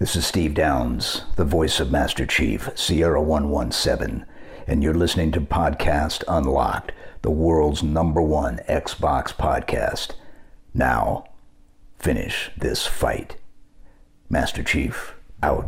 [0.00, 4.26] This is Steve Downs, the voice of Master Chief, Sierra 117,
[4.66, 6.90] and you're listening to Podcast Unlocked,
[7.22, 10.14] the world's number one Xbox podcast.
[10.74, 11.26] Now,
[11.96, 13.36] finish this fight.
[14.28, 15.14] Master Chief,
[15.44, 15.64] out.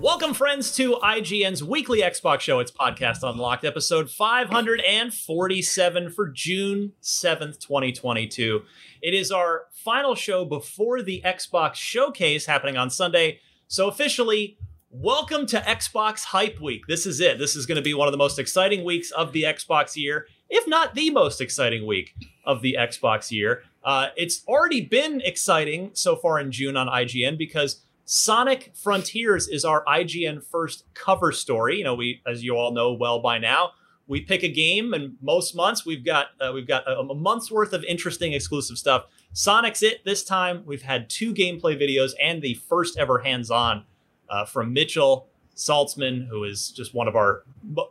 [0.00, 2.58] Welcome, friends, to IGN's weekly Xbox show.
[2.58, 8.62] It's Podcast Unlocked, episode 547 for June 7th, 2022.
[9.02, 13.38] It is our final show before the Xbox showcase happening on Sunday.
[13.68, 14.58] So, officially,
[14.90, 16.88] welcome to Xbox Hype Week.
[16.88, 17.38] This is it.
[17.38, 20.26] This is going to be one of the most exciting weeks of the Xbox year,
[20.50, 23.62] if not the most exciting week of the Xbox year.
[23.84, 29.64] Uh, it's already been exciting so far in June on IGN because Sonic Frontiers is
[29.64, 31.78] our IGN first cover story.
[31.78, 33.70] You know, we, as you all know well by now,
[34.08, 37.50] we pick a game, and most months we've got uh, we've got a, a, month's
[37.52, 39.04] worth of interesting exclusive stuff.
[39.36, 40.62] Sonic's it this time.
[40.64, 43.84] We've had two gameplay videos and the first ever hands-on
[44.30, 47.42] uh, from Mitchell Saltzman, who is just one of our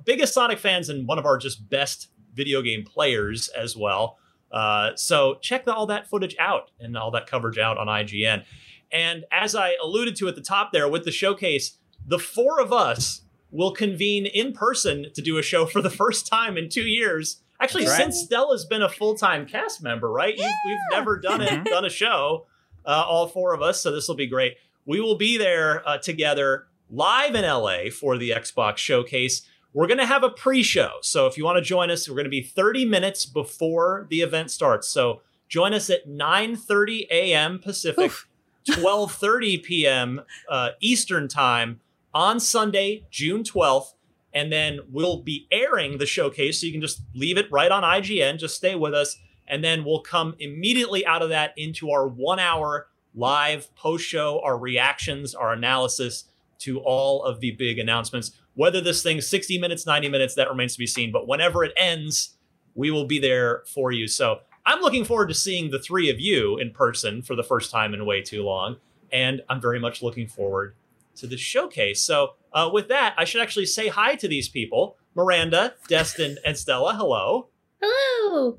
[0.05, 4.17] biggest Sonic fans and one of our just best video game players as well.
[4.51, 8.43] Uh, so check the, all that footage out and all that coverage out on IGN.
[8.91, 12.73] And as I alluded to at the top there with the showcase, the four of
[12.73, 16.87] us will convene in person to do a show for the first time in two
[16.87, 17.43] years.
[17.65, 17.97] Actually, right.
[17.97, 20.35] since Stella's been a full time cast member, right?
[20.37, 20.51] Yeah.
[20.65, 22.45] we've never done it, done a show,
[22.85, 23.81] uh, all four of us.
[23.81, 24.55] So this will be great.
[24.85, 29.41] We will be there uh, together live in LA for the Xbox showcase.
[29.73, 30.91] We're going to have a pre show.
[31.01, 34.21] So if you want to join us, we're going to be 30 minutes before the
[34.21, 34.87] event starts.
[34.87, 37.59] So join us at 9 30 a.m.
[37.59, 38.05] Pacific.
[38.05, 38.27] Oof
[38.65, 40.21] 12:30 p.m.
[40.49, 41.81] Uh, Eastern time
[42.13, 43.93] on Sunday, June 12th,
[44.35, 46.59] and then we'll be airing the showcase.
[46.59, 48.37] So you can just leave it right on IGN.
[48.37, 52.87] Just stay with us, and then we'll come immediately out of that into our one-hour
[53.15, 56.25] live post-show, our reactions, our analysis
[56.59, 58.31] to all of the big announcements.
[58.55, 61.11] Whether this thing's 60 minutes, 90 minutes, that remains to be seen.
[61.11, 62.35] But whenever it ends,
[62.73, 64.07] we will be there for you.
[64.07, 67.71] So I'm looking forward to seeing the three of you in person for the first
[67.71, 68.77] time in way too long.
[69.11, 70.75] And I'm very much looking forward
[71.15, 72.01] to the showcase.
[72.01, 76.57] So, uh, with that, I should actually say hi to these people Miranda, Destin, and
[76.57, 76.95] Stella.
[76.95, 77.49] Hello.
[77.81, 78.57] Hello.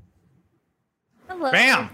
[1.28, 1.50] Hello.
[1.50, 1.90] Bam.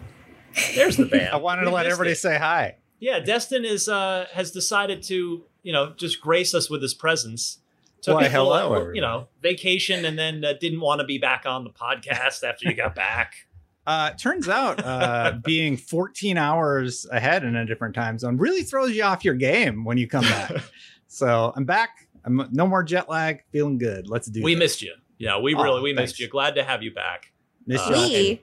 [0.74, 1.30] There's the bam.
[1.32, 2.18] I wanted to let everybody it.
[2.18, 2.76] say hi.
[3.00, 7.58] Yeah, Destin is uh, has decided to, you know, just grace us with his presence.
[8.02, 11.62] Took Why, hello, you know, vacation and then uh, didn't want to be back on
[11.62, 13.34] the podcast after you got back.
[13.84, 18.94] Uh, turns out uh, being 14 hours ahead in a different time zone really throws
[18.94, 20.52] you off your game when you come back.
[21.12, 22.08] so I'm back.
[22.24, 23.44] I'm no more jet lag.
[23.52, 24.08] Feeling good.
[24.08, 24.40] Let's do.
[24.40, 24.44] It.
[24.44, 24.60] We this.
[24.60, 24.94] missed you.
[25.18, 26.12] Yeah, we really we thanks.
[26.12, 26.28] missed you.
[26.28, 27.32] Glad to have you back.
[27.66, 28.38] Missed uh, you.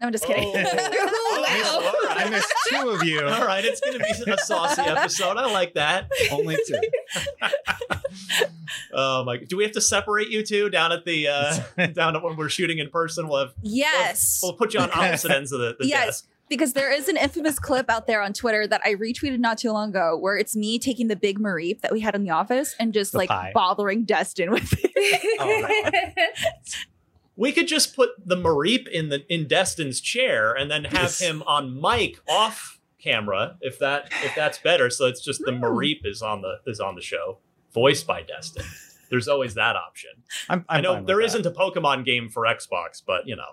[0.00, 0.52] No, I'm just kidding.
[0.54, 2.06] Oh.
[2.10, 3.24] I missed two of you.
[3.24, 5.36] All right, it's going to be a saucy episode.
[5.36, 6.10] I like that.
[6.32, 6.80] Only two.
[8.92, 9.36] oh my!
[9.36, 12.48] Do we have to separate you two down at the uh, down at when we're
[12.48, 13.28] shooting in person?
[13.28, 14.40] We'll have yes.
[14.42, 16.06] We'll, we'll put you on opposite ends of the, the yes.
[16.06, 19.56] desk because there is an infamous clip out there on Twitter that I retweeted not
[19.56, 22.30] too long ago where it's me taking the big Mareep that we had in the
[22.30, 23.52] office and just the like pie.
[23.54, 24.92] bothering Destin with it.
[25.40, 26.86] Oh,
[27.36, 31.20] we could just put the Mareep in the in Destin's chair and then have yes.
[31.20, 34.90] him on mic off camera if that if that's better.
[34.90, 35.64] So it's just the hmm.
[35.64, 37.38] Mareep is on the is on the show,
[37.72, 38.66] voiced by Destin.
[39.08, 40.10] There's always that option.
[40.50, 43.52] I'm, I'm i know there not a Pokemon game for Xbox, but you know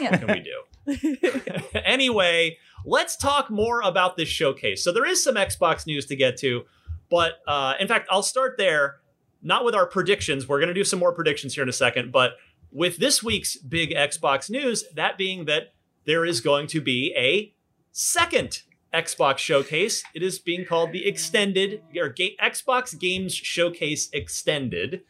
[0.00, 0.10] Yeah.
[0.10, 0.62] What can we do?
[1.84, 4.82] anyway, let's talk more about this showcase.
[4.82, 6.64] So there is some Xbox news to get to,
[7.10, 8.96] but uh, in fact, I'll start there.
[9.42, 10.46] Not with our predictions.
[10.46, 12.32] We're going to do some more predictions here in a second, but
[12.70, 15.72] with this week's big Xbox news, that being that
[16.04, 17.54] there is going to be a
[17.92, 18.62] second
[18.92, 20.02] Xbox showcase.
[20.14, 25.02] It is being called the Extended or Ga- Xbox Games Showcase Extended.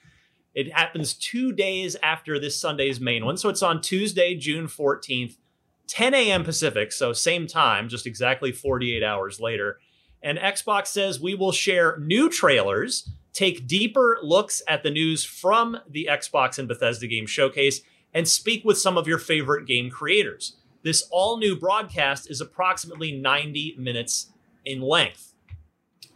[0.54, 3.36] It happens two days after this Sunday's main one.
[3.36, 5.36] So it's on Tuesday, June 14th,
[5.90, 6.44] 10 a.m.
[6.44, 6.92] Pacific.
[6.92, 9.80] So same time, just exactly 48 hours later.
[10.22, 15.78] And Xbox says we will share new trailers, take deeper looks at the news from
[15.90, 17.80] the Xbox and Bethesda game showcase,
[18.14, 20.56] and speak with some of your favorite game creators.
[20.84, 24.28] This all new broadcast is approximately 90 minutes
[24.64, 25.34] in length.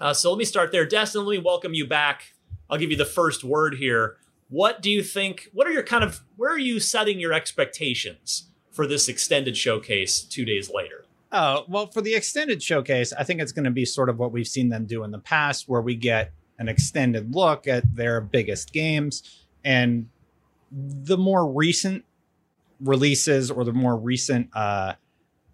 [0.00, 0.86] Uh, so let me start there.
[0.86, 2.34] Destin, let me welcome you back.
[2.70, 4.18] I'll give you the first word here.
[4.48, 5.48] What do you think?
[5.52, 10.20] What are your kind of, where are you setting your expectations for this extended showcase
[10.20, 11.04] two days later?
[11.32, 14.30] Oh, well, for the extended showcase, I think it's going to be sort of what
[14.30, 18.20] we've seen them do in the past, where we get an extended look at their
[18.20, 20.08] biggest games and
[20.70, 22.04] the more recent
[22.80, 24.94] releases or the more recent uh,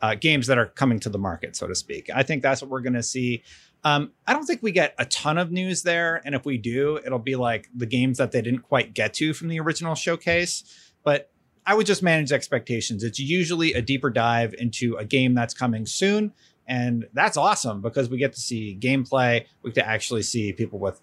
[0.00, 2.11] uh, games that are coming to the market, so to speak.
[2.14, 3.43] I think that's what we're going to see.
[3.84, 6.99] Um, I don't think we get a ton of news there, and if we do,
[7.05, 10.64] it'll be like the games that they didn't quite get to from the original showcase.
[11.02, 11.29] But
[11.66, 13.04] I would just manage expectations.
[13.04, 16.32] It's usually a deeper dive into a game that's coming soon,
[16.66, 19.46] and that's awesome because we get to see gameplay.
[19.62, 21.00] We get to actually see people with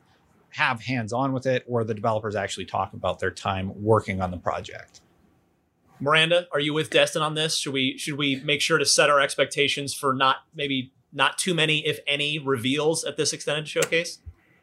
[0.51, 4.31] have hands on with it, or the developers actually talk about their time working on
[4.31, 5.01] the project.
[5.99, 7.57] Miranda, are you with Destin on this?
[7.57, 11.53] Should we should we make sure to set our expectations for not maybe not too
[11.53, 14.19] many, if any, reveals at this extended showcase?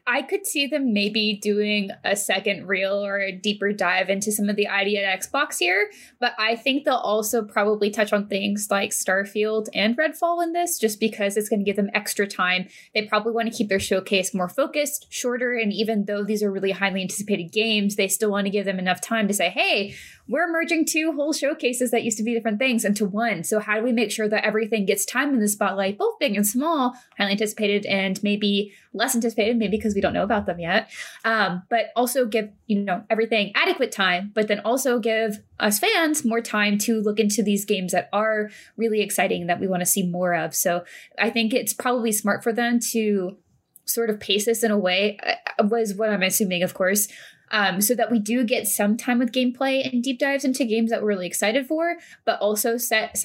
[0.07, 4.49] I could see them maybe doing a second reel or a deeper dive into some
[4.49, 8.67] of the ID at Xbox here, but I think they'll also probably touch on things
[8.69, 12.67] like Starfield and Redfall in this just because it's going to give them extra time.
[12.93, 16.51] They probably want to keep their showcase more focused, shorter, and even though these are
[16.51, 19.95] really highly anticipated games, they still want to give them enough time to say, hey,
[20.27, 23.43] we're merging two whole showcases that used to be different things into one.
[23.43, 26.35] So how do we make sure that everything gets time in the spotlight, both big
[26.35, 30.59] and small, highly anticipated and maybe less anticipated, maybe because we don't know about them
[30.59, 30.89] yet,
[31.23, 36.25] um, but also give you know everything adequate time, but then also give us fans
[36.25, 39.85] more time to look into these games that are really exciting that we want to
[39.85, 40.55] see more of.
[40.55, 40.83] So
[41.19, 43.37] I think it's probably smart for them to
[43.85, 47.07] sort of pace this in a way uh, was what I'm assuming, of course,
[47.55, 50.89] um, so that we do get some time with gameplay and deep dives into games
[50.89, 53.15] that we're really excited for, but also set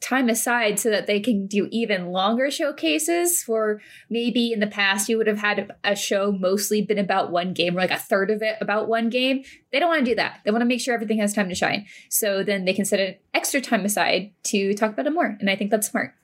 [0.00, 3.42] time aside so that they can do even longer showcases.
[3.42, 7.52] For maybe in the past, you would have had a show mostly been about one
[7.52, 9.44] game, or like a third of it about one game.
[9.70, 10.40] They don't want to do that.
[10.46, 11.84] They want to make sure everything has time to shine.
[12.08, 15.36] So then they can set an extra time aside to talk about it more.
[15.40, 16.14] And I think that's smart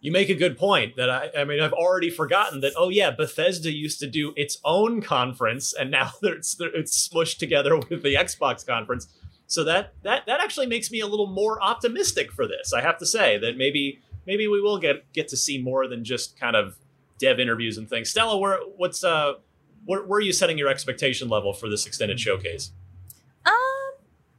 [0.00, 3.10] you make a good point that I, I mean, I've already forgotten that, oh, yeah,
[3.10, 8.14] Bethesda used to do its own conference and now it's, it's smushed together with the
[8.14, 9.08] Xbox conference.
[9.46, 12.72] So that, that, that actually makes me a little more optimistic for this.
[12.72, 16.04] I have to say that maybe, maybe we will get, get to see more than
[16.04, 16.76] just kind of
[17.18, 18.10] dev interviews and things.
[18.10, 19.34] Stella, where, what's, uh,
[19.86, 22.72] where, where are you setting your expectation level for this extended showcase?
[23.46, 23.54] Um,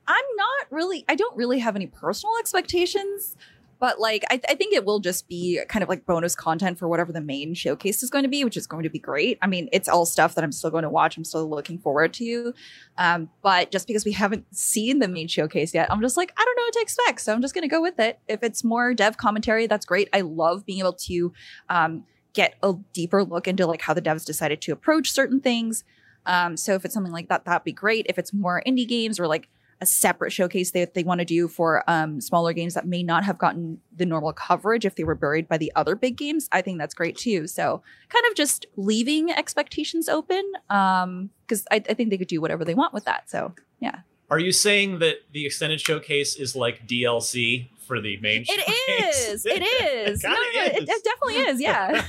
[0.08, 3.36] I'm not really, I don't really have any personal expectations
[3.80, 6.78] but like I, th- I, think it will just be kind of like bonus content
[6.78, 9.38] for whatever the main showcase is going to be which is going to be great.
[9.42, 11.18] I mean it's all stuff that i'm still going to watch.
[11.18, 12.54] I'm still looking forward to.
[12.98, 16.44] Um, but just because we haven't seen the main showcase yet i'm just like i
[16.44, 18.20] don't know what to expect so i'm just going to go with it.
[18.28, 20.10] If it's more dev commentary that's great.
[20.14, 21.34] I love being able to
[21.70, 25.84] um, get a deeper look into like how the devs decided to approach certain things.
[26.26, 28.06] Um, so if it's something like that that'd be great.
[28.10, 29.50] If it's more indie games or like
[29.82, 33.24] a separate showcase that they want to do for um, smaller games that may not
[33.24, 36.50] have gotten the normal coverage if they were buried by the other big games.
[36.52, 37.48] I think that's great too.
[37.48, 41.30] So kind of just leaving expectations open because um,
[41.72, 43.30] I, I think they could do whatever they want with that.
[43.30, 44.00] So yeah.
[44.30, 48.42] Are you saying that the extended showcase is like DLC for the main?
[48.42, 49.28] It showcase?
[49.28, 49.46] is.
[49.46, 50.24] It is.
[50.24, 50.78] it no, no, no, is.
[50.78, 51.62] It, it, definitely is.
[51.62, 52.06] Yeah.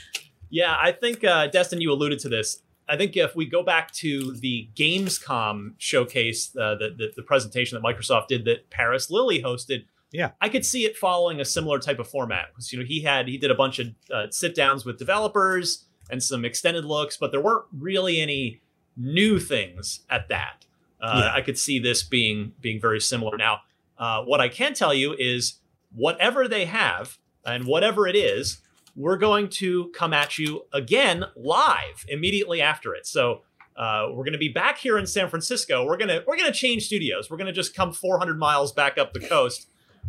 [0.50, 2.60] yeah, I think uh, Destin, you alluded to this.
[2.88, 7.80] I think if we go back to the Gamescom showcase, uh, the, the, the presentation
[7.80, 11.78] that Microsoft did that Paris Lilly hosted, yeah, I could see it following a similar
[11.78, 12.46] type of format.
[12.50, 15.84] Because you know he had he did a bunch of uh, sit downs with developers
[16.10, 18.62] and some extended looks, but there weren't really any
[18.96, 20.64] new things at that.
[21.00, 21.34] Uh, yeah.
[21.34, 23.36] I could see this being being very similar.
[23.36, 23.60] Now,
[23.98, 25.60] uh, what I can tell you is
[25.92, 28.60] whatever they have and whatever it is,
[28.98, 33.06] we're going to come at you again live immediately after it.
[33.06, 33.42] So
[33.76, 35.86] Uh, we're going to be back here in San Francisco.
[35.86, 37.30] We're gonna we're gonna change studios.
[37.30, 39.68] We're gonna just come 400 miles back up the coast.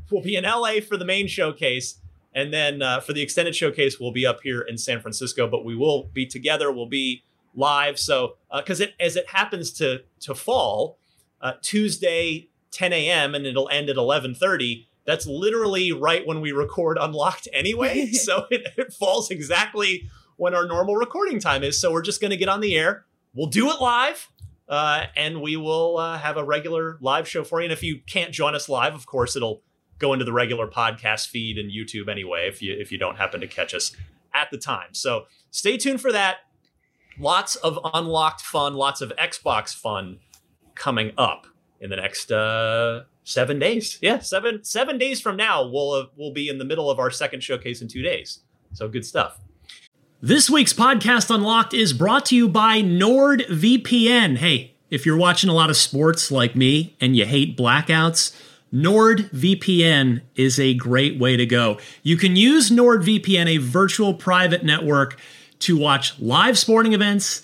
[0.09, 1.99] We'll be in LA for the main showcase,
[2.33, 5.47] and then uh, for the extended showcase, we'll be up here in San Francisco.
[5.47, 6.71] But we will be together.
[6.71, 7.21] We'll be
[7.53, 7.99] live.
[7.99, 10.97] So because it as it happens to to fall,
[11.39, 13.35] uh, Tuesday 10 a.m.
[13.35, 14.87] and it'll end at 11:30.
[15.05, 18.07] That's literally right when we record Unlocked anyway.
[18.11, 21.79] so it, it falls exactly when our normal recording time is.
[21.79, 23.05] So we're just going to get on the air.
[23.33, 24.29] We'll do it live.
[24.67, 27.65] Uh, and we will uh, have a regular live show for you.
[27.65, 29.63] And if you can't join us live, of course, it'll
[29.97, 32.47] go into the regular podcast feed and YouTube anyway.
[32.47, 33.95] If you if you don't happen to catch us
[34.33, 36.37] at the time, so stay tuned for that.
[37.19, 40.19] Lots of unlocked fun, lots of Xbox fun
[40.75, 41.47] coming up
[41.81, 43.99] in the next uh, seven days.
[44.01, 47.11] Yeah, seven seven days from now, we'll uh, we'll be in the middle of our
[47.11, 48.39] second showcase in two days.
[48.73, 49.39] So good stuff.
[50.21, 54.37] This week's podcast Unlocked is brought to you by NordVPN.
[54.37, 58.35] Hey, if you're watching a lot of sports like me and you hate blackouts,
[58.73, 61.79] NordVPN is a great way to go.
[62.03, 65.19] You can use NordVPN, a virtual private network,
[65.59, 67.43] to watch live sporting events,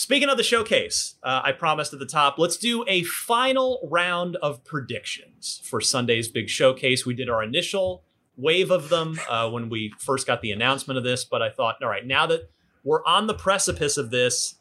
[0.00, 4.36] Speaking of the showcase, uh, I promised at the top, let's do a final round
[4.36, 7.04] of predictions for Sunday's big showcase.
[7.04, 8.02] We did our initial
[8.34, 11.82] wave of them uh, when we first got the announcement of this, but I thought,
[11.82, 12.50] all right, now that
[12.82, 14.54] we're on the precipice of this,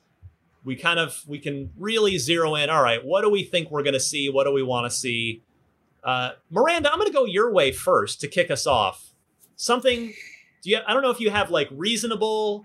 [0.65, 2.69] we kind of we can really zero in.
[2.69, 4.29] All right, what do we think we're going to see?
[4.29, 5.41] What do we want to see?
[6.03, 9.13] Uh, Miranda, I'm going to go your way first to kick us off.
[9.55, 10.13] Something.
[10.63, 10.79] Do you?
[10.85, 12.61] I don't know if you have like reasonable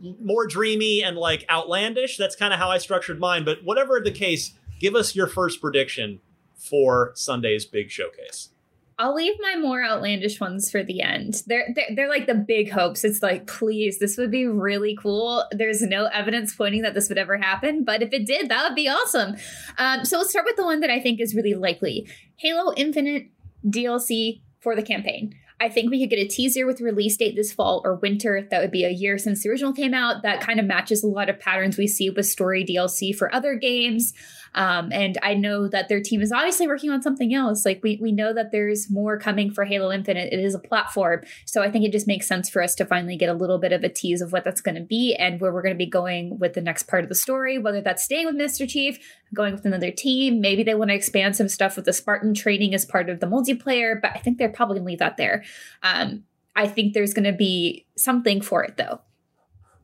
[0.00, 2.16] more dreamy and like outlandish.
[2.16, 3.44] That's kind of how I structured mine.
[3.44, 6.20] But whatever the case, give us your first prediction
[6.56, 8.50] for Sunday's big showcase.
[8.96, 11.42] I'll leave my more outlandish ones for the end.
[11.46, 13.02] They're, they're they're like the big hopes.
[13.02, 15.44] It's like, please, this would be really cool.
[15.50, 18.76] There's no evidence pointing that this would ever happen, but if it did, that would
[18.76, 19.34] be awesome.
[19.78, 23.30] Um, so let's start with the one that I think is really likely: Halo Infinite
[23.66, 25.34] DLC for the campaign.
[25.60, 28.46] I think we could get a teaser with release date this fall or winter.
[28.50, 30.22] That would be a year since the original came out.
[30.22, 33.54] That kind of matches a lot of patterns we see with story DLC for other
[33.54, 34.12] games.
[34.54, 37.64] Um, and I know that their team is obviously working on something else.
[37.64, 40.32] Like we we know that there's more coming for Halo Infinite.
[40.32, 43.16] It is a platform, so I think it just makes sense for us to finally
[43.16, 45.52] get a little bit of a tease of what that's going to be and where
[45.52, 47.58] we're going to be going with the next part of the story.
[47.58, 48.68] Whether that's staying with Mr.
[48.68, 48.98] Chief,
[49.34, 52.74] going with another team, maybe they want to expand some stuff with the Spartan training
[52.74, 54.00] as part of the multiplayer.
[54.00, 55.44] But I think they're probably going to leave that there.
[55.82, 56.24] Um,
[56.56, 59.00] I think there's going to be something for it though.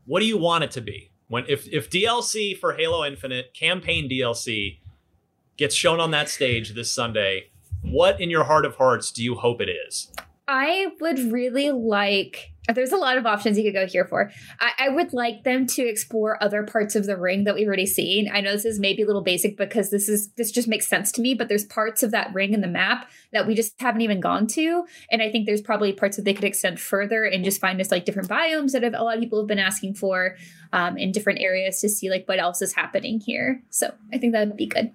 [0.06, 1.10] what do you want it to be?
[1.28, 4.78] When if if DLC for Halo Infinite campaign DLC
[5.56, 7.50] gets shown on that stage this Sunday,
[7.82, 10.10] what in your heart of hearts do you hope it is?
[10.48, 12.52] I would really like.
[12.74, 14.30] There's a lot of options you could go here for.
[14.60, 17.86] I, I, would like them to explore other parts of the ring that we've already
[17.86, 18.30] seen.
[18.32, 21.12] I know this is maybe a little basic because this is this just makes sense
[21.12, 24.00] to me, but there's parts of that ring in the map that we just haven't
[24.00, 27.44] even gone to, and I think there's probably parts that they could extend further and
[27.44, 29.94] just find us like different biomes that have, a lot of people have been asking
[29.94, 30.36] for
[30.72, 33.62] um, in different areas to see like what else is happening here.
[33.70, 34.92] So I think that would be good.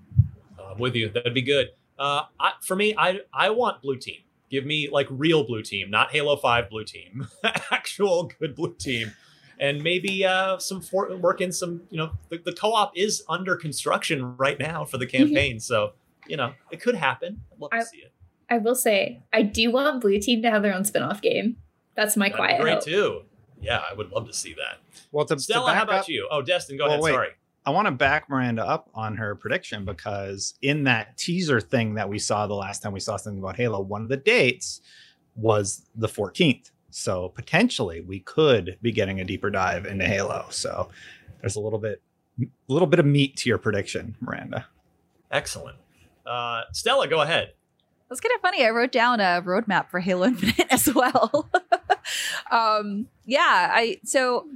[0.76, 1.10] I'm with you.
[1.10, 1.70] That'd be good.
[1.98, 4.25] Uh, I, for me, I I want blue team.
[4.50, 7.28] Give me like real blue team, not Halo Five blue team,
[7.72, 9.12] actual good blue team,
[9.60, 11.82] and maybe uh, some for, work in some.
[11.90, 15.94] You know, the, the co-op is under construction right now for the campaign, so
[16.28, 17.42] you know it could happen.
[17.52, 18.12] I'd love I, to see it.
[18.50, 21.58] I will say I do want Blue Team to have their own spin-off game.
[21.96, 22.84] That's my That'd be quiet great hope.
[22.84, 23.22] too.
[23.60, 24.78] Yeah, I would love to see that.
[25.12, 26.28] Well, to, to Stella, how about up- you?
[26.30, 27.04] Oh, Destin, go Well, ahead.
[27.04, 27.12] wait.
[27.14, 27.30] Sorry.
[27.66, 32.08] I want to back Miranda up on her prediction because in that teaser thing that
[32.08, 34.82] we saw the last time we saw something about Halo, one of the dates
[35.36, 36.72] was the 14th.
[36.92, 40.46] So potentially we could be getting a deeper dive into Halo.
[40.50, 40.90] So
[41.42, 42.02] there's a little bit
[42.40, 44.68] a little bit of meat to your prediction, Miranda.
[45.32, 45.78] Excellent.
[46.26, 47.54] Uh, Stella, go ahead.
[48.10, 48.64] That's kind of funny.
[48.64, 51.50] I wrote down a roadmap for Halo Infinite as well.
[52.52, 54.48] um, yeah, I so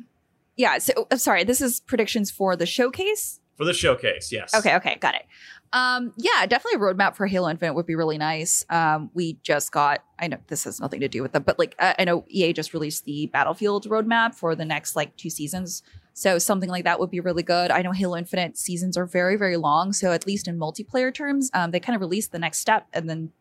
[0.59, 0.77] yeah.
[0.77, 1.45] So I'm sorry.
[1.45, 3.39] This is predictions for the showcase.
[3.55, 4.53] For the showcase, yes.
[4.53, 5.25] Okay, okay, got it.
[5.71, 8.65] Um, yeah, definitely a roadmap for Halo Infinite would be really nice.
[8.69, 11.75] Um, we just got, I know this has nothing to do with them, but like,
[11.79, 15.81] I, I know EA just released the Battlefield roadmap for the next like two seasons.
[16.13, 17.71] So something like that would be really good.
[17.71, 19.93] I know Halo Infinite seasons are very, very long.
[19.93, 23.09] So at least in multiplayer terms, um, they kind of released the next step and
[23.09, 23.31] then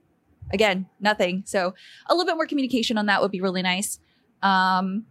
[0.53, 1.43] again, nothing.
[1.47, 1.75] So
[2.07, 3.99] a little bit more communication on that would be really nice.
[4.43, 5.07] Um,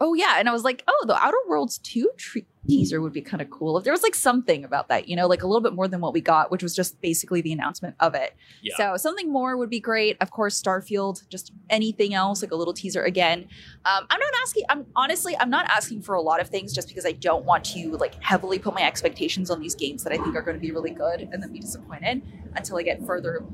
[0.00, 3.22] oh yeah, and I was like, oh, the Outer Worlds 2 tre- teaser would be
[3.22, 5.60] kind of cool if there was like something about that, you know, like a little
[5.60, 8.34] bit more than what we got, which was just basically the announcement of it.
[8.62, 8.74] Yeah.
[8.76, 10.16] So something more would be great.
[10.20, 13.46] Of course, Starfield, just anything else, like a little teaser again.
[13.84, 14.64] Um, I'm not asking.
[14.68, 17.64] I'm honestly, I'm not asking for a lot of things just because I don't want
[17.66, 20.60] to like heavily put my expectations on these games that I think are going to
[20.60, 22.22] be really good and then be disappointed
[22.54, 23.44] until I get further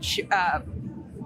[0.00, 0.60] sh- uh,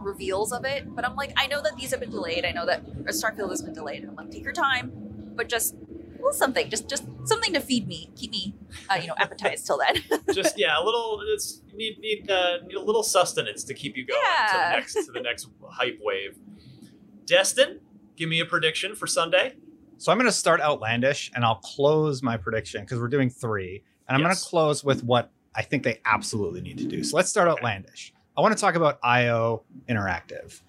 [0.07, 0.95] reveals of it.
[0.95, 2.45] But I'm like, I know that these have been delayed.
[2.45, 4.05] I know that or Starfield has been delayed.
[4.05, 4.92] I'm like, take your time,
[5.35, 8.55] but just a little something, just just something to feed me, keep me,
[8.88, 10.03] uh, you know, appetized till then.
[10.33, 11.21] Just yeah, a little.
[11.35, 14.71] It's you need need, uh, need a little sustenance to keep you going to the
[14.71, 16.38] next to the next hype wave.
[17.27, 17.81] Destin,
[18.16, 19.57] give me a prediction for Sunday.
[19.99, 23.83] So I'm going to start outlandish and I'll close my prediction because we're doing three.
[24.07, 27.03] And I'm going to close with what I think they absolutely need to do.
[27.03, 28.12] So let's start outlandish.
[28.37, 30.61] I want to talk about IO Interactive.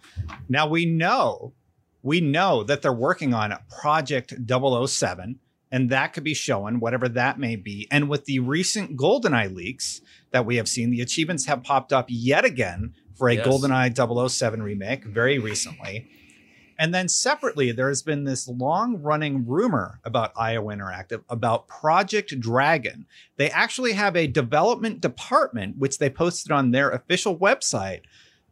[0.48, 1.54] Now we know,
[2.02, 5.40] we know that they're working on Project 007,
[5.72, 7.88] and that could be shown, whatever that may be.
[7.92, 10.02] And with the recent GoldenEye leaks
[10.32, 13.46] that we have seen, the achievements have popped up yet again for a Yes.
[13.46, 16.08] GoldenEye 007 remake very recently.
[16.80, 23.08] And then separately, there's been this long running rumor about IO Interactive about Project Dragon.
[23.38, 28.02] They actually have a development department, which they posted on their official website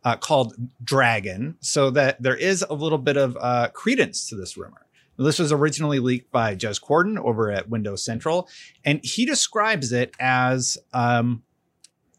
[0.03, 4.57] uh, called Dragon, so that there is a little bit of uh, credence to this
[4.57, 4.85] rumor.
[5.17, 8.49] This was originally leaked by Jez Corden over at Windows Central,
[8.83, 11.43] and he describes it as um,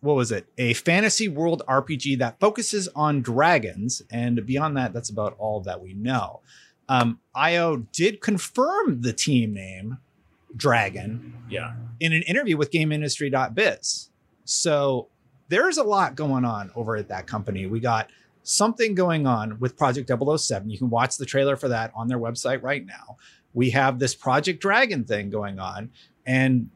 [0.01, 0.47] what was it?
[0.59, 5.81] A fantasy world RPG that focuses on dragons, and beyond that, that's about all that
[5.81, 6.41] we know.
[6.89, 9.99] Um, IO did confirm the team name
[10.55, 11.75] Dragon Yeah.
[12.01, 14.11] in an interview with GamesIndustry.biz.
[14.45, 15.09] So
[15.49, 17.67] there's a lot going on over at that company.
[17.67, 18.11] We got
[18.43, 20.71] something going on with Project 007.
[20.71, 23.17] You can watch the trailer for that on their website right now.
[23.55, 25.91] We have this Project Dragon thing going on,
[26.25, 26.71] and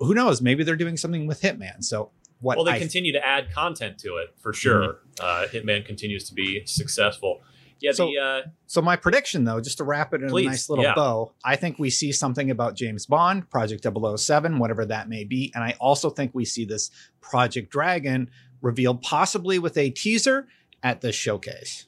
[0.00, 0.42] who knows?
[0.42, 1.82] Maybe they're doing something with Hitman.
[1.84, 2.56] So what?
[2.56, 4.98] well, they I- continue to add content to it for sure.
[5.20, 7.40] Uh, Hitman continues to be successful.
[7.80, 7.92] Yeah.
[7.92, 10.70] So- the uh, So my prediction, though, just to wrap it in Please, a nice
[10.70, 10.94] little yeah.
[10.94, 15.52] bow, I think we see something about James Bond, Project 007, whatever that may be,
[15.54, 18.30] and I also think we see this Project Dragon
[18.62, 20.48] revealed possibly with a teaser
[20.82, 21.86] at the showcase.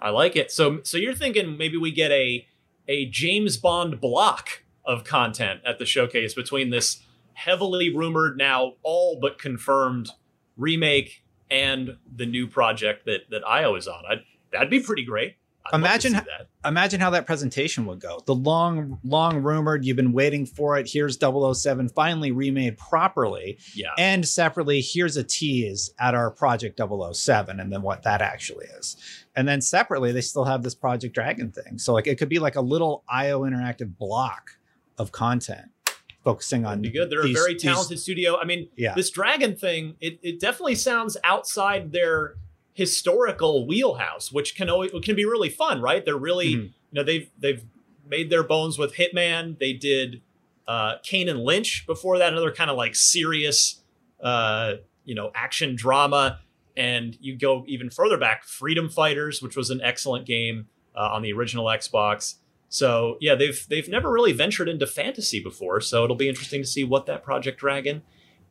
[0.00, 0.50] I like it.
[0.52, 2.46] So so you're thinking maybe we get a
[2.86, 7.02] a James Bond block of content at the showcase between this
[7.34, 10.10] heavily rumored now all but confirmed
[10.56, 14.02] remake and the new project that that IO is on.
[14.08, 15.36] I'd, that'd be pretty great.
[15.66, 16.20] I'd Imagine.
[16.64, 18.22] Imagine how that presentation would go.
[18.26, 20.90] The long, long rumored, you've been waiting for it.
[20.90, 23.58] Here's 007 finally remade properly.
[23.74, 23.88] Yeah.
[23.98, 28.96] And separately, here's a tease at our Project 007 and then what that actually is.
[29.36, 31.78] And then separately, they still have this Project Dragon thing.
[31.78, 34.52] So like it could be like a little IO interactive block
[34.98, 35.70] of content
[36.24, 37.10] focusing on be good.
[37.10, 38.36] They're these- a very these- talented studio.
[38.38, 38.94] I mean, Yeah.
[38.94, 42.36] this dragon thing, it, it definitely sounds outside their
[42.72, 46.04] historical wheelhouse, which can always can be really fun, right?
[46.04, 46.62] They're really Mm-hmm.
[46.62, 47.64] you know they've they've
[48.08, 49.58] made their bones with Hitman.
[49.58, 50.20] They did
[50.66, 53.82] uh Kane and Lynch before that, another kind of like serious
[54.20, 56.40] uh you know action drama.
[56.76, 61.22] And you go even further back, Freedom Fighters, which was an excellent game uh, on
[61.22, 62.34] the original Xbox.
[62.74, 65.80] So yeah, they've they've never really ventured into fantasy before.
[65.80, 68.02] So it'll be interesting to see what that Project Dragon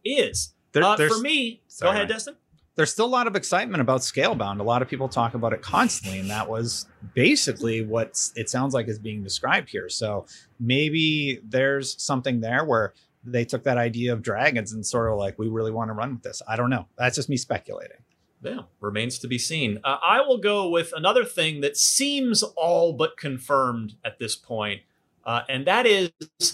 [0.06, 0.54] is.
[0.72, 2.36] There- uh, for me, Sorry, go ahead, Destin.
[2.76, 4.62] there's still a lot of excitement about Scalebound.
[4.62, 8.74] A lot of people talk about it constantly, and that was basically what it sounds
[8.74, 9.90] like is being described here.
[9.90, 10.26] So
[10.58, 12.94] maybe there's something there where
[13.26, 16.14] they took that idea of dragons and sort of like, we really want to run
[16.14, 16.42] with this.
[16.48, 16.88] I don't know.
[16.98, 17.98] That's just me speculating.
[18.44, 19.80] Yeah, remains to be seen.
[19.84, 24.82] Uh, I will go with another thing that seems all but confirmed at this point,
[25.26, 26.12] uh, and that is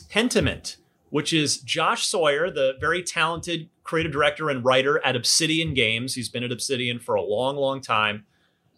[0.10, 0.78] Pentiment,
[1.10, 6.14] which is Josh Sawyer, the very talented creative director and writer at Obsidian Games.
[6.14, 8.26] He's been at Obsidian for a long, long time.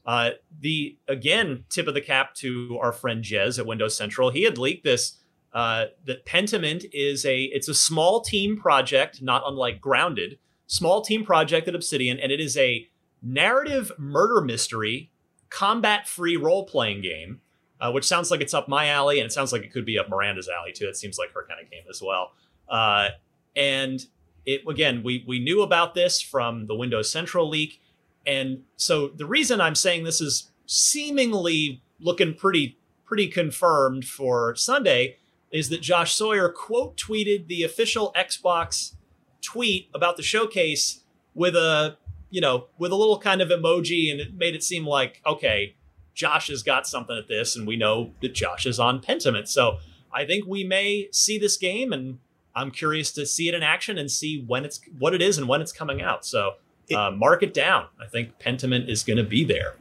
[0.06, 4.32] Uh, the again tip of the cap to our friend Jez at Windows Central.
[4.32, 5.18] He had leaked this
[5.54, 11.26] uh, that Pentiment is a it's a small team project, not unlike Grounded, small team
[11.26, 12.88] project at Obsidian, and it is a
[13.22, 15.12] narrative murder mystery,
[15.50, 17.42] combat free role playing game,
[17.80, 19.98] uh, which sounds like it's up my alley, and it sounds like it could be
[19.98, 20.88] up Miranda's alley too.
[20.88, 22.32] It seems like her kind of game as well.
[22.70, 23.10] Uh,
[23.56, 24.06] and
[24.46, 27.82] it again, we we knew about this from the Windows Central leak,
[28.26, 35.18] and so the reason I'm saying this is seemingly looking pretty pretty confirmed for Sunday
[35.52, 38.96] is that Josh Sawyer quote tweeted the official Xbox
[39.42, 41.02] tweet about the showcase
[41.34, 41.98] with a
[42.32, 45.76] you know with a little kind of emoji and it made it seem like okay
[46.14, 49.78] Josh has got something at this and we know that Josh is on Pentiment so
[50.12, 52.18] I think we may see this game and
[52.56, 55.48] I'm curious to see it in action and see when it's what it is and
[55.48, 56.54] when it's coming out so
[56.96, 59.76] uh, mark it down I think Pentiment is going to be there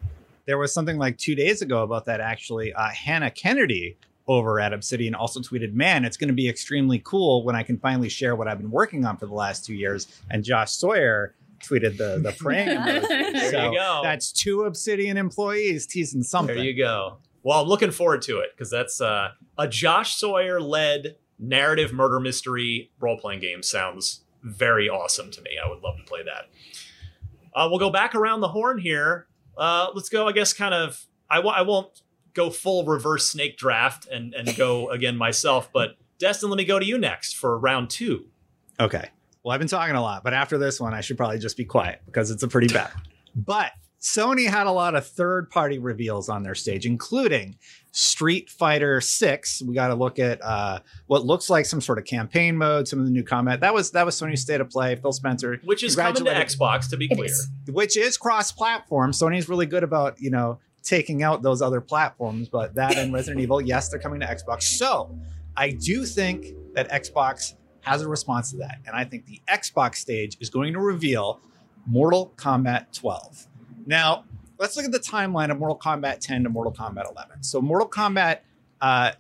[0.47, 2.73] There was something like two days ago about that actually.
[2.75, 7.45] Uh, Hannah Kennedy over at Obsidian also tweeted, Man, it's going to be extremely cool
[7.45, 10.07] when I can finally share what I've been working on for the last two years.
[10.31, 12.83] And Josh Sawyer tweeted the, the praying.
[12.83, 14.01] There So you go.
[14.03, 16.57] That's two Obsidian employees teasing something.
[16.57, 17.19] There you go.
[17.43, 22.21] Well, I'm looking forward to it because that's uh, a Josh Sawyer led narrative murder
[22.21, 23.63] mystery role playing game.
[23.63, 25.53] Sounds very awesome to me.
[25.63, 26.49] I would love to play that.
[27.55, 29.27] Uh, we'll go back around the horn here.
[29.57, 31.05] Uh, let's go, I guess, kind of.
[31.29, 32.03] I w- I won't
[32.35, 36.79] go full reverse snake draft and, and go again myself, but Destin, let me go
[36.79, 38.27] to you next for round two.
[38.79, 39.09] Okay.
[39.45, 41.65] Well, I've been talking a lot, but after this one, I should probably just be
[41.65, 42.91] quiet because it's a pretty bad.
[43.35, 47.57] But Sony had a lot of third party reveals on their stage, including
[47.93, 49.63] Street Fighter 6.
[49.63, 52.99] We got to look at uh, what looks like some sort of campaign mode, some
[52.99, 53.61] of the new combat.
[53.61, 54.97] That was that was Sony's state of play.
[54.97, 57.31] Phil Spencer, Which is coming to Xbox, to be clear.
[57.69, 59.13] which is cross-platform.
[59.13, 63.43] Sony's really good about you know taking out those other platforms, but that and Resident
[63.43, 64.63] Evil, yes, they're coming to Xbox.
[64.63, 65.15] So
[65.57, 69.97] I do think that Xbox has a response to that, and I think the Xbox
[69.97, 71.41] stage is going to reveal
[71.87, 73.47] Mortal Kombat 12.
[73.87, 74.25] Now
[74.59, 77.43] let's look at the timeline of Mortal Kombat 10 to Mortal Kombat 11.
[77.43, 78.41] So Mortal Kombat.
[78.81, 79.13] Uh,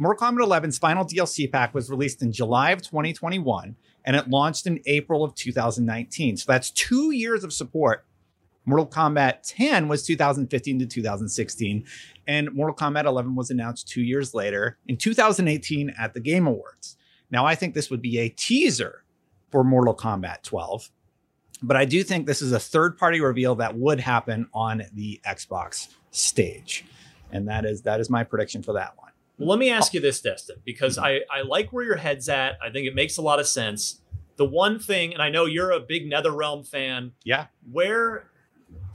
[0.00, 4.66] Mortal Kombat 11's final DLC pack was released in July of 2021 and it launched
[4.66, 6.36] in April of 2019.
[6.36, 8.04] So that's two years of support.
[8.64, 11.84] Mortal Kombat 10 was 2015 to 2016,
[12.26, 16.97] and Mortal Kombat 11 was announced two years later in 2018 at the Game Awards.
[17.30, 19.04] Now, I think this would be a teaser
[19.50, 20.90] for Mortal Kombat 12,
[21.62, 25.20] but I do think this is a third party reveal that would happen on the
[25.26, 26.84] Xbox stage.
[27.30, 29.10] And that is that is my prediction for that one.
[29.38, 32.58] Well, let me ask you this, Destin, because I, I like where your head's at.
[32.62, 34.00] I think it makes a lot of sense.
[34.36, 37.46] The one thing, and I know you're a big NetherRealm fan, Yeah.
[37.70, 38.30] where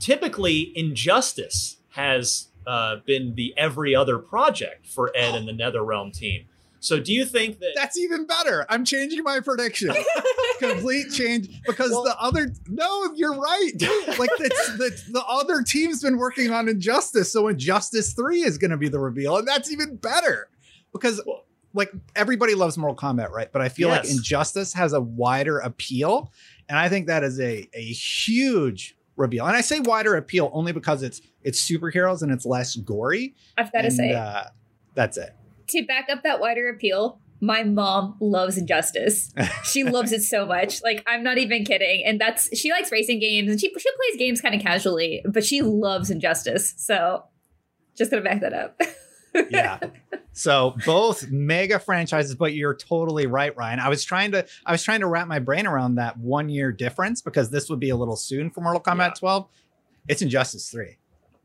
[0.00, 6.46] typically Injustice has uh, been the every other project for Ed and the NetherRealm team.
[6.84, 8.66] So do you think that That's even better.
[8.68, 9.94] I'm changing my prediction.
[10.58, 13.72] Complete change because the other no, you're right.
[14.18, 18.76] Like it's the the other team's been working on Injustice, so Injustice 3 is gonna
[18.76, 20.50] be the reveal, and that's even better.
[20.92, 21.22] Because
[21.72, 23.50] like everybody loves Mortal Kombat, right?
[23.50, 26.32] But I feel like Injustice has a wider appeal,
[26.68, 29.46] and I think that is a a huge reveal.
[29.46, 33.34] And I say wider appeal only because it's it's superheroes and it's less gory.
[33.56, 34.44] I've got to say, uh,
[34.94, 35.34] that's it.
[35.68, 39.32] To back up that wider appeal, my mom loves Injustice.
[39.64, 40.82] She loves it so much.
[40.82, 42.04] Like I'm not even kidding.
[42.04, 45.44] And that's she likes racing games and she she plays games kind of casually, but
[45.44, 46.74] she loves Injustice.
[46.76, 47.24] So
[47.96, 48.80] just gonna back that up.
[49.50, 49.78] yeah.
[50.32, 53.80] So both mega franchises, but you're totally right, Ryan.
[53.80, 56.72] I was trying to I was trying to wrap my brain around that one year
[56.72, 59.14] difference because this would be a little soon for Mortal Kombat Yeah.
[59.14, 59.48] 12.
[60.08, 60.98] It's Injustice 3.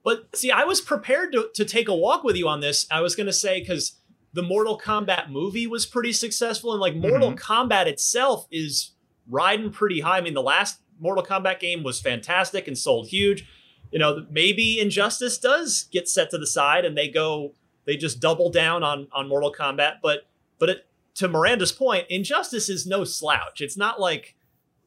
[0.03, 2.87] But see, I was prepared to, to take a walk with you on this.
[2.91, 3.95] I was going to say, because
[4.33, 7.51] the Mortal Kombat movie was pretty successful, and like Mortal mm-hmm.
[7.51, 8.91] Kombat itself is
[9.27, 10.17] riding pretty high.
[10.17, 13.47] I mean, the last Mortal Kombat game was fantastic and sold huge.
[13.91, 17.53] You know, maybe Injustice does get set to the side and they go,
[17.85, 19.95] they just double down on on Mortal Kombat.
[20.03, 20.27] But
[20.59, 23.61] but it, to Miranda's point, Injustice is no slouch.
[23.61, 24.35] It's not like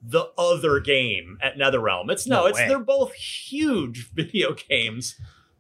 [0.03, 2.11] the other game at NetherRealm.
[2.11, 2.69] It's no, No it's way.
[2.69, 5.17] they're both huge video games.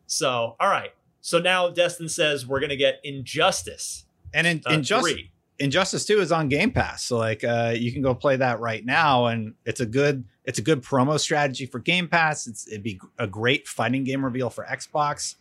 [0.06, 0.92] So, all right.
[1.22, 4.04] So now Destin says we're gonna get Injustice.
[4.34, 5.30] And in, uh, Injustice three.
[5.58, 7.04] Injustice 2 is on Game Pass.
[7.04, 10.58] So like uh you can go play that right now and it's a good it's
[10.58, 12.46] a good promo strategy for Game Pass.
[12.46, 15.36] It's it'd be a great fighting game reveal for Xbox.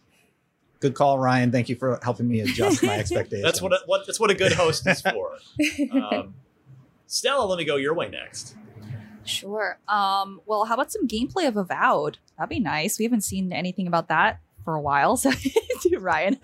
[0.79, 1.51] Good call, Ryan.
[1.51, 3.43] Thank you for helping me adjust my expectations.
[3.43, 5.37] That's what a, what that's what a good host is for.
[5.91, 6.35] Um,
[7.07, 8.55] Stella, let me go your way next.
[9.25, 9.79] Sure.
[9.87, 12.19] Um, well, how about some gameplay of Avowed?
[12.37, 12.97] That'd be nice.
[12.97, 15.17] We haven't seen anything about that for a while.
[15.17, 15.31] So,
[15.99, 16.37] Ryan.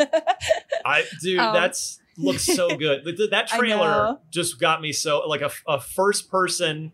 [0.86, 3.03] I dude, Um, that's looks so good.
[3.03, 6.91] Th- th- That trailer just got me so like a, a first person.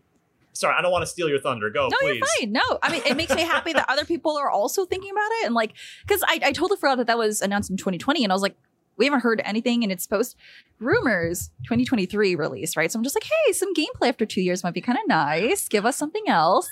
[0.52, 1.68] Sorry, I don't want to steal your thunder.
[1.70, 2.16] Go, no, please.
[2.18, 2.52] you're fine.
[2.52, 5.46] No, I mean, it makes me happy that other people are also thinking about it.
[5.46, 5.72] And like,
[6.06, 8.22] because I, I totally forgot that that was announced in 2020.
[8.22, 8.54] And I was like,
[8.96, 9.82] we haven't heard anything.
[9.82, 10.36] And it's supposed
[10.78, 12.90] rumors 2023 release, right?
[12.92, 15.66] So I'm just like, hey, some gameplay after two years might be kind of nice.
[15.68, 16.68] Give us something else.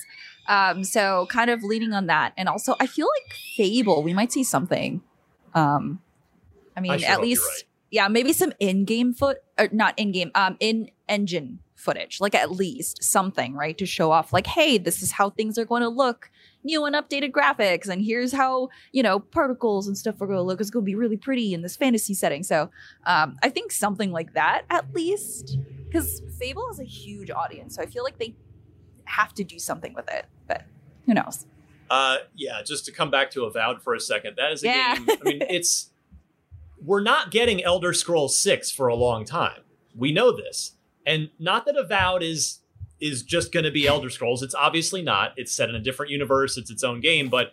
[0.48, 2.32] Um, so kind of leaning on that.
[2.36, 5.02] And also, I feel like Fable, we might see something.
[5.54, 6.00] Um,
[6.76, 7.64] I mean, sure at least, right.
[7.90, 13.54] yeah, maybe some in-game foot or not in-game, um, in-engine footage, like at least something,
[13.54, 16.30] right, to show off, like, hey, this is how things are going to look,
[16.64, 20.42] new and updated graphics, and here's how you know particles and stuff are going to
[20.42, 20.60] look.
[20.60, 22.42] It's going to be really pretty in this fantasy setting.
[22.44, 22.70] So,
[23.04, 27.82] um, I think something like that at least, because Fable has a huge audience, so
[27.82, 28.34] I feel like they
[29.04, 30.26] have to do something with it.
[30.46, 30.64] But
[31.06, 31.46] who knows?
[31.90, 34.36] Uh, yeah, just to come back to Avowed for a second.
[34.36, 34.96] That is a Yeah.
[34.96, 35.08] game.
[35.10, 35.90] I mean, it's
[36.84, 39.60] we're not getting Elder Scrolls Six for a long time.
[39.94, 40.72] We know this,
[41.06, 42.60] and not that Avowed is
[43.00, 44.42] is just going to be Elder Scrolls.
[44.44, 45.32] It's obviously not.
[45.36, 46.56] It's set in a different universe.
[46.56, 47.52] It's its own game, but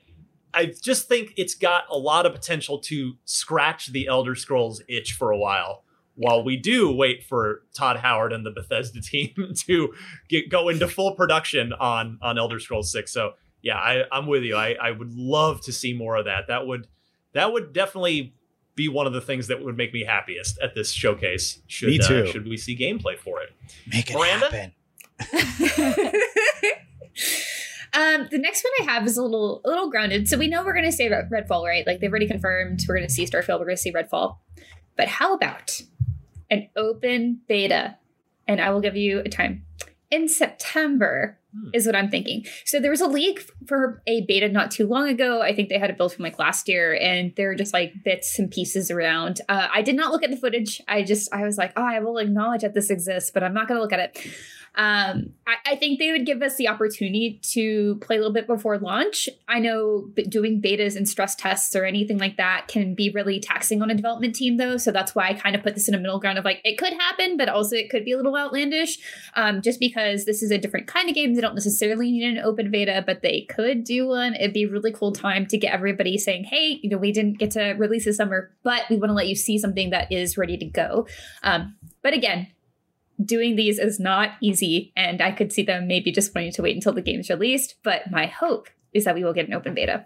[0.53, 5.13] I just think it's got a lot of potential to scratch the Elder Scrolls itch
[5.13, 5.83] for a while.
[6.19, 9.93] While we do wait for Todd Howard and the Bethesda team to
[10.27, 14.43] get go into full production on on Elder Scrolls Six, so yeah, I, I'm with
[14.43, 14.55] you.
[14.55, 16.47] I, I would love to see more of that.
[16.47, 16.87] That would
[17.33, 18.33] that would definitely
[18.75, 21.61] be one of the things that would make me happiest at this showcase.
[21.67, 22.27] Should Me uh, too.
[22.27, 23.49] should we see gameplay for it?
[23.87, 24.71] Make it Miranda?
[25.31, 26.11] happen.
[27.91, 30.27] Um, the next one I have is a little a little grounded.
[30.27, 31.85] So we know we're going to see Redfall, right?
[31.87, 34.37] Like they've already confirmed we're going to see Starfield, we're going to see Redfall.
[34.95, 35.81] But how about
[36.49, 37.97] an open beta?
[38.47, 39.65] And I will give you a time.
[40.09, 41.39] In September
[41.73, 42.45] is what I'm thinking.
[42.65, 45.41] So there was a leak for a beta not too long ago.
[45.41, 47.93] I think they had it built from like last year, and there were just like
[48.03, 49.41] bits and pieces around.
[49.49, 50.81] Uh, I did not look at the footage.
[50.87, 53.67] I just I was like, oh, I will acknowledge that this exists, but I'm not
[53.67, 54.27] going to look at it.
[54.75, 58.47] Um, I, I think they would give us the opportunity to play a little bit
[58.47, 59.27] before launch.
[59.47, 63.81] I know doing betas and stress tests or anything like that can be really taxing
[63.81, 64.77] on a development team, though.
[64.77, 66.77] So that's why I kind of put this in a middle ground of like it
[66.77, 68.99] could happen, but also it could be a little outlandish,
[69.35, 71.33] um, just because this is a different kind of game.
[71.33, 74.35] They don't necessarily need an open beta, but they could do one.
[74.35, 77.39] It'd be a really cool time to get everybody saying, "Hey, you know, we didn't
[77.39, 80.37] get to release this summer, but we want to let you see something that is
[80.37, 81.07] ready to go."
[81.43, 82.47] Um, but again,
[83.23, 86.75] doing these is not easy, and I could see them maybe just wanting to wait
[86.75, 87.75] until the game's released.
[87.83, 90.05] But my hope is that we will get an open beta.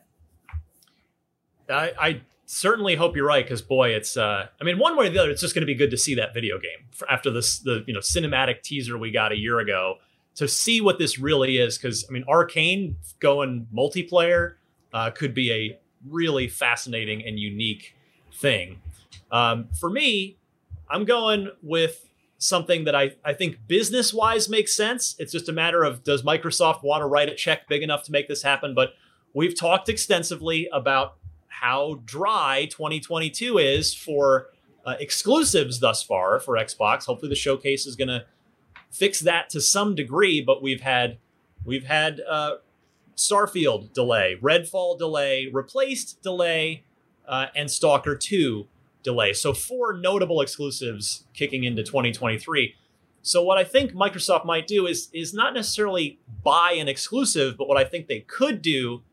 [1.69, 4.17] I, I certainly hope you're right because boy, it's.
[4.17, 5.97] Uh, I mean, one way or the other, it's just going to be good to
[5.97, 9.59] see that video game after this the you know cinematic teaser we got a year
[9.59, 9.97] ago
[10.35, 11.77] to see what this really is.
[11.77, 14.55] Because I mean, Arkane going multiplayer
[14.93, 17.95] uh, could be a really fascinating and unique
[18.33, 18.81] thing.
[19.31, 20.37] Um, for me,
[20.89, 22.07] I'm going with
[22.43, 25.15] something that I, I think business wise makes sense.
[25.17, 28.11] It's just a matter of does Microsoft want to write a check big enough to
[28.11, 28.75] make this happen?
[28.75, 28.93] But
[29.33, 31.15] we've talked extensively about
[31.47, 34.47] how dry 2022 is for
[34.85, 37.05] uh, exclusives thus far for Xbox.
[37.05, 38.25] Hopefully, the showcase is going to
[38.91, 40.41] fix that to some degree.
[40.41, 41.17] But we've had
[41.63, 42.55] we've had uh,
[43.15, 46.83] Starfield delay, Redfall delay, replaced delay,
[47.27, 48.67] uh, and Stalker 2
[49.03, 49.33] delay.
[49.33, 52.75] So four notable exclusives kicking into 2023.
[53.21, 57.67] So what I think Microsoft might do is is not necessarily buy an exclusive, but
[57.67, 59.03] what I think they could do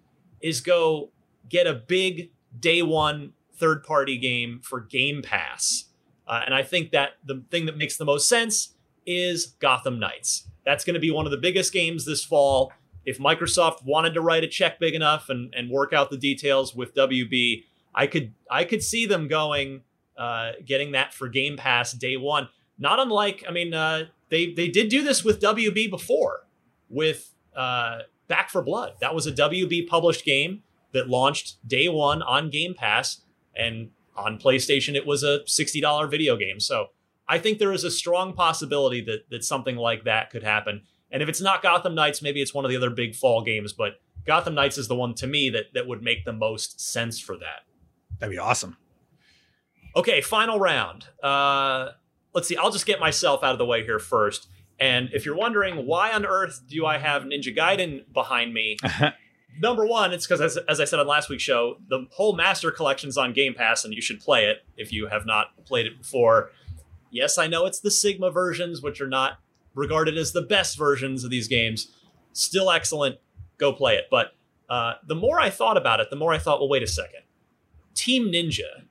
[0.40, 1.10] is go
[1.48, 5.84] get a big day one third party game for Game Pass.
[6.26, 8.74] Uh, and I think that the thing that makes the most sense
[9.06, 10.48] is Gotham Knights.
[10.64, 12.72] That's going to be one of the biggest games this fall.
[13.04, 16.74] If Microsoft wanted to write a check big enough and, and work out the details
[16.74, 19.82] with WB, I could I could see them going
[20.16, 22.48] uh, getting that for Game Pass day one.
[22.78, 26.46] Not unlike, I mean, uh, they they did do this with WB before
[26.88, 28.94] with uh, Back 4 Blood.
[29.00, 33.22] That was a WB published game that launched day one on Game Pass,
[33.54, 36.60] and on PlayStation it was a sixty dollar video game.
[36.60, 36.86] So
[37.28, 40.82] I think there is a strong possibility that that something like that could happen.
[41.12, 43.72] And if it's not Gotham Knights, maybe it's one of the other big fall games.
[43.72, 47.18] But Gotham Knights is the one to me that that would make the most sense
[47.18, 47.64] for that.
[48.20, 48.76] That'd be awesome.
[49.96, 51.06] Okay, final round.
[51.22, 51.88] Uh,
[52.32, 52.56] let's see.
[52.56, 54.48] I'll just get myself out of the way here first.
[54.78, 58.78] And if you're wondering why on earth do I have Ninja Gaiden behind me,
[59.60, 62.70] number one, it's because as, as I said on last week's show, the whole Master
[62.70, 65.98] Collection's on Game Pass, and you should play it if you have not played it
[65.98, 66.50] before.
[67.10, 69.38] Yes, I know it's the Sigma versions, which are not
[69.74, 71.88] regarded as the best versions of these games.
[72.32, 73.16] Still excellent.
[73.58, 74.06] Go play it.
[74.10, 74.32] But
[74.68, 77.22] uh, the more I thought about it, the more I thought, well, wait a second.
[77.94, 78.84] Team Ninja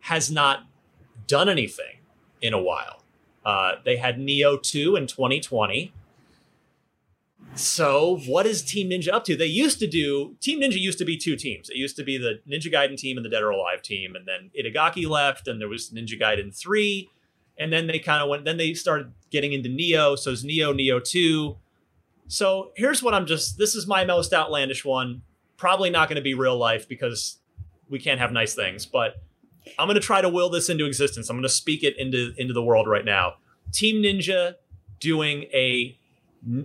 [0.00, 0.66] has not
[1.26, 1.98] done anything
[2.40, 3.02] in a while.
[3.44, 5.92] Uh, they had Nioh 2 in 2020.
[7.54, 9.36] So, what is Team Ninja up to?
[9.36, 11.70] They used to do Team Ninja used to be two teams.
[11.70, 14.26] It used to be the Ninja Gaiden team and the Dead or Alive team, and
[14.26, 17.08] then Itagaki left, and there was Ninja Gaiden three,
[17.56, 18.44] and then they kind of went.
[18.44, 20.18] Then they started getting into Nioh.
[20.18, 21.56] So it's Nioh, Nioh two.
[22.28, 23.56] So here's what I'm just.
[23.56, 25.22] This is my most outlandish one.
[25.56, 27.38] Probably not going to be real life because
[27.88, 29.14] we can't have nice things, but
[29.78, 31.28] I'm going to try to will this into existence.
[31.28, 33.34] I'm going to speak it into into the world right now.
[33.72, 34.54] Team Ninja
[35.00, 35.98] doing a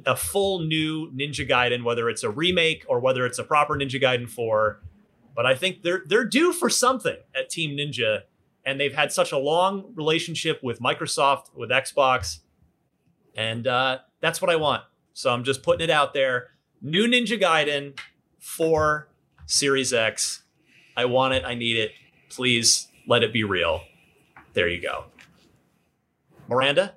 [0.06, 4.02] a full new Ninja Gaiden, whether it's a remake or whether it's a proper Ninja
[4.02, 4.80] Gaiden 4.
[5.36, 8.24] But I think they're they're due for something at Team Ninja,
[8.66, 12.40] and they've had such a long relationship with Microsoft, with Xbox,
[13.36, 14.84] and uh, that's what I want.
[15.14, 16.50] So I'm just putting it out there.
[16.82, 17.98] New Ninja Gaiden
[18.40, 19.08] for
[19.46, 20.44] Series X.
[20.96, 21.44] I want it.
[21.46, 21.92] I need it.
[22.30, 23.82] Please let it be real.
[24.54, 25.06] There you go.
[26.48, 26.94] Miranda,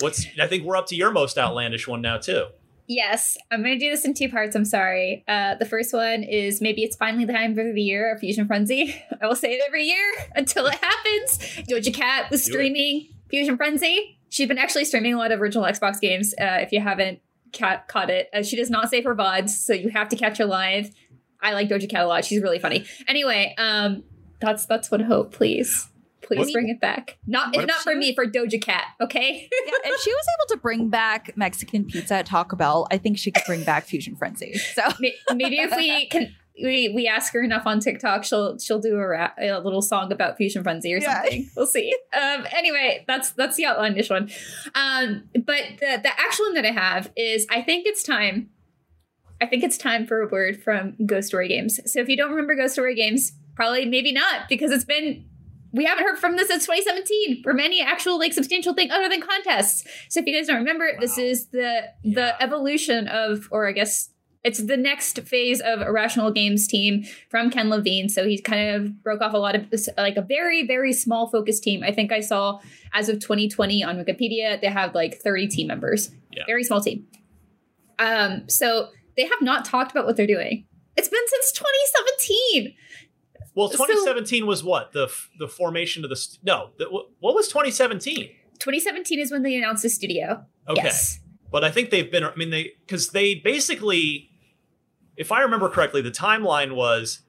[0.00, 2.46] what's I think we're up to your most outlandish one now too.
[2.88, 4.56] Yes, I'm going to do this in two parts.
[4.56, 5.24] I'm sorry.
[5.26, 8.46] Uh, the first one is maybe it's finally the time for the year of Fusion
[8.46, 8.94] Frenzy.
[9.22, 11.38] I will say it every year until it happens.
[11.68, 14.18] Doja Cat was streaming Fusion Frenzy.
[14.28, 16.34] She's been actually streaming a lot of original Xbox games.
[16.40, 17.20] Uh, if you haven't
[17.52, 20.38] ca- caught it, uh, she does not save her VODs, so you have to catch
[20.38, 20.90] her live.
[21.42, 22.24] I like Doja Cat a lot.
[22.24, 22.84] She's really funny.
[23.08, 24.04] Anyway, um,
[24.40, 25.32] that's that's what hope.
[25.32, 25.88] Please,
[26.22, 27.18] please What- bring it back.
[27.26, 28.84] Not if not for she- me, for Doja Cat.
[29.00, 29.48] Okay.
[29.50, 33.18] yeah, if she was able to bring back Mexican pizza at Taco Bell, I think
[33.18, 34.54] she could bring back Fusion Frenzy.
[34.54, 34.82] So
[35.34, 39.08] maybe if we can we we ask her enough on TikTok, she'll she'll do a,
[39.08, 41.22] rap, a little song about Fusion Frenzy or Yeah.
[41.22, 41.50] something.
[41.56, 41.94] We'll see.
[42.12, 44.30] Um, anyway, that's that's the outlandish one.
[44.74, 48.50] Um, but the the actual one that I have is I think it's time.
[49.42, 51.80] I think it's time for a word from Ghost Story Games.
[51.92, 55.24] So if you don't remember Ghost Story Games, probably maybe not because it's been
[55.72, 59.20] we haven't heard from this since 2017 for any actual like substantial thing other than
[59.20, 59.84] contests.
[60.08, 64.10] So if you guys don't remember, this is the the evolution of, or I guess
[64.44, 68.08] it's the next phase of Irrational Games team from Ken Levine.
[68.08, 71.26] So he kind of broke off a lot of this, like a very very small
[71.26, 71.82] focus team.
[71.82, 72.60] I think I saw
[72.92, 76.12] as of 2020 on Wikipedia they have like 30 team members.
[76.30, 76.44] Yeah.
[76.46, 77.08] Very small team.
[77.98, 80.66] Um, so they have not talked about what they're doing.
[80.96, 82.74] It's been since 2017.
[83.54, 86.70] Well, So- 2017 was what the the formation of the st- no.
[86.78, 86.86] The,
[87.20, 88.30] what was 2017?
[88.58, 90.44] 2017 is when they announced the studio.
[90.68, 90.82] Okay.
[90.84, 91.18] Yes.
[91.50, 92.24] But I think they've been.
[92.24, 94.30] I mean, they because they basically,
[95.16, 97.20] if I remember correctly, the timeline was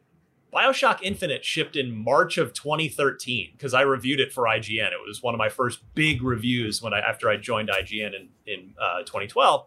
[0.53, 4.91] Bioshock Infinite shipped in March of 2013 because I reviewed it for IGN.
[4.91, 8.29] It was one of my first big reviews when I after I joined IGN in
[8.45, 9.65] in uh, 2012,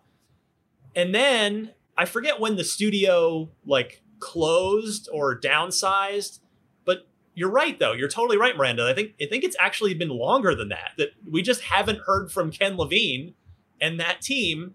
[0.94, 6.40] and then I forget when the studio like closed or downsized.
[6.84, 7.92] But you're right, though.
[7.92, 8.86] You're totally right, Miranda.
[8.86, 10.92] I think I think it's actually been longer than that.
[10.98, 13.34] That we just haven't heard from Ken Levine
[13.80, 14.74] and that team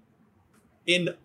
[0.86, 1.16] in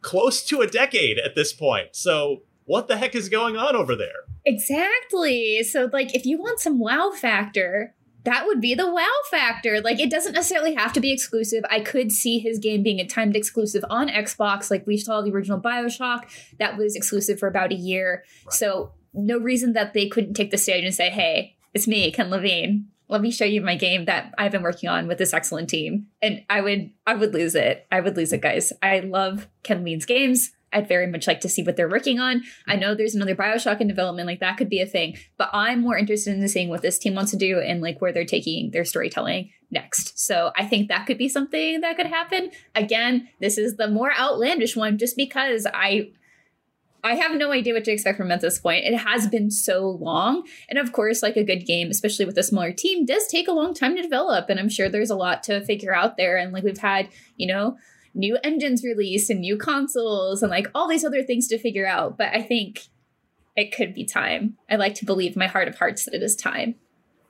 [0.00, 1.88] close to a decade at this point.
[1.92, 4.26] So what the heck is going on over there?
[4.44, 5.62] Exactly.
[5.62, 7.94] So, like, if you want some wow factor,
[8.24, 9.80] that would be the wow factor.
[9.80, 11.64] Like, it doesn't necessarily have to be exclusive.
[11.70, 14.70] I could see his game being a timed exclusive on Xbox.
[14.70, 16.24] Like, we saw the original Bioshock,
[16.58, 18.24] that was exclusive for about a year.
[18.50, 22.30] So, no reason that they couldn't take the stage and say, hey, it's me, Ken
[22.30, 22.86] Levine.
[23.08, 26.06] Let me show you my game that I've been working on with this excellent team.
[26.22, 27.86] And I would I would lose it.
[27.90, 28.72] I would lose it, guys.
[28.82, 30.52] I love Ken Levine's games.
[30.72, 32.42] I'd very much like to see what they're working on.
[32.66, 35.80] I know there's another Bioshock in development, like that could be a thing, but I'm
[35.80, 38.70] more interested in seeing what this team wants to do and like where they're taking
[38.70, 40.18] their storytelling next.
[40.18, 42.50] So I think that could be something that could happen.
[42.74, 46.10] Again, this is the more outlandish one just because I
[47.02, 48.84] I have no idea what to expect from at this point.
[48.84, 50.46] It has been so long.
[50.68, 53.52] And of course, like a good game, especially with a smaller team, does take a
[53.52, 54.50] long time to develop.
[54.50, 56.36] And I'm sure there's a lot to figure out there.
[56.36, 57.78] And like we've had, you know,
[58.14, 62.18] new engines released and new consoles and like all these other things to figure out.
[62.18, 62.88] But I think
[63.56, 64.56] it could be time.
[64.68, 66.76] I like to believe my heart of hearts that it is time.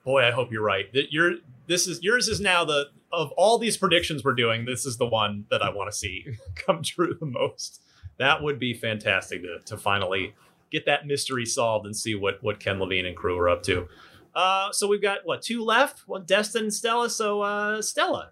[0.05, 0.91] Boy, I hope you're right.
[0.93, 1.33] That you're
[1.67, 5.05] this is yours is now the of all these predictions we're doing, this is the
[5.05, 6.25] one that I want to see
[6.55, 7.81] come true the most.
[8.17, 10.33] That would be fantastic to, to finally
[10.71, 13.87] get that mystery solved and see what what Ken Levine and crew are up to.
[14.33, 16.07] Uh, so we've got what two left?
[16.07, 17.09] One Destin and Stella.
[17.09, 18.31] So uh, Stella,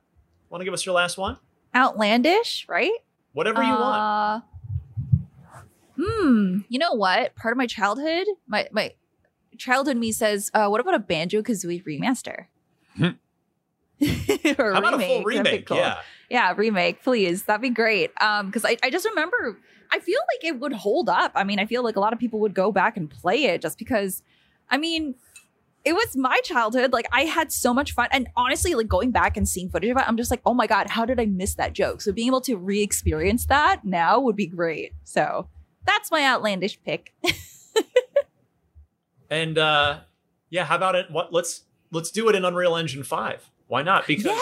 [0.49, 1.37] want to give us your last one?
[1.75, 2.91] Outlandish, right?
[3.33, 4.01] Whatever you want.
[4.01, 4.41] Uh,
[6.01, 6.59] Hmm.
[6.69, 7.35] You know what?
[7.35, 8.93] Part of my childhood, my my
[9.57, 12.45] childhood me says, uh, "What about a Banjo Kazooie remaster?"
[12.99, 15.65] or How about a full remake?
[15.65, 15.77] cool.
[15.77, 15.99] Yeah.
[16.29, 17.43] Yeah, remake, please.
[17.43, 18.11] That'd be great.
[18.21, 19.57] Um, because I, I just remember
[19.91, 21.31] I feel like it would hold up.
[21.35, 23.61] I mean, I feel like a lot of people would go back and play it
[23.61, 24.21] just because
[24.69, 25.15] I mean,
[25.85, 26.91] it was my childhood.
[26.93, 28.07] Like I had so much fun.
[28.11, 30.67] And honestly, like going back and seeing footage of it, I'm just like, oh my
[30.67, 32.01] God, how did I miss that joke?
[32.01, 34.91] So being able to re-experience that now would be great.
[35.03, 35.47] So
[35.85, 37.13] that's my outlandish pick.
[39.31, 39.99] And uh,
[40.49, 41.11] yeah, how about it?
[41.11, 43.49] What let's let's do it in Unreal Engine Five.
[43.67, 44.07] Why not?
[44.07, 44.39] Because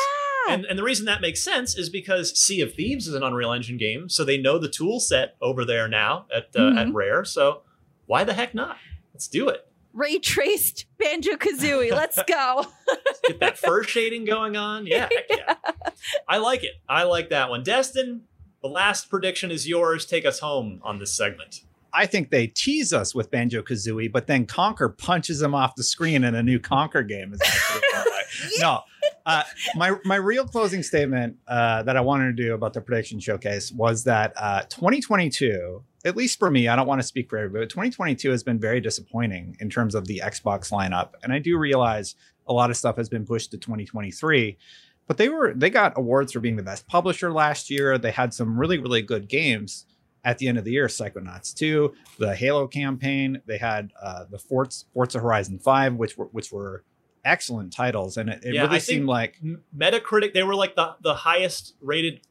[0.49, 3.51] and, and the reason that makes sense is because Sea of Thieves is an Unreal
[3.51, 6.93] Engine game, so they know the tool set over there now at uh, at Mhm.
[6.93, 7.25] Rare.
[7.25, 7.63] So
[8.05, 8.77] why the heck not?
[9.13, 9.67] Let's do it.
[9.93, 11.91] Ray traced Banjo Kazooie.
[11.91, 12.65] Let's go.
[13.27, 14.85] Get that fur shading going on.
[14.85, 15.55] Yeah, heck yeah.
[16.27, 16.73] I like it.
[16.87, 17.63] I like that one.
[17.63, 18.21] Destin,
[18.61, 20.05] the last prediction is yours.
[20.05, 21.61] Take us home on this segment.
[21.93, 25.83] I think they tease us with Banjo Kazooie, but then Conker punches them off the
[25.83, 27.33] screen in a new Conker game.
[27.33, 28.13] Is actually all right.
[28.59, 28.81] No,
[29.25, 29.43] uh,
[29.75, 33.71] my my real closing statement uh, that I wanted to do about the prediction showcase
[33.71, 37.65] was that uh, 2022, at least for me, I don't want to speak for everybody,
[37.65, 41.57] but 2022 has been very disappointing in terms of the Xbox lineup, and I do
[41.57, 42.15] realize
[42.47, 44.57] a lot of stuff has been pushed to 2023.
[45.05, 47.97] But they were they got awards for being the best publisher last year.
[47.97, 49.85] They had some really really good games
[50.23, 53.41] at the end of the year, Psychonauts 2, the Halo campaign.
[53.45, 56.83] They had uh, the Forza, Forza Horizon 5, which were which were
[57.23, 59.39] excellent titles, and it, it Yeah, really seemed like
[59.75, 62.21] Metacritic, they were like the, the highest rated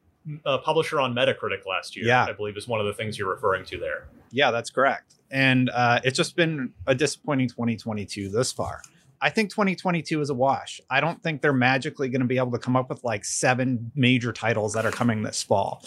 [0.45, 2.07] uh, publisher on Metacritic last year.
[2.07, 2.25] Yeah.
[2.25, 4.09] I believe is one of the things you're referring to there.
[4.31, 5.15] yeah, that's correct.
[5.31, 8.81] And uh, it's just been a disappointing 2022 thus far.
[9.21, 10.81] I think 2022 is a wash.
[10.91, 13.91] I don't think they're magically going to be able to come up with like seven
[13.95, 15.83] major titles that are coming this fall.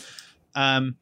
[0.56, 0.98] Um,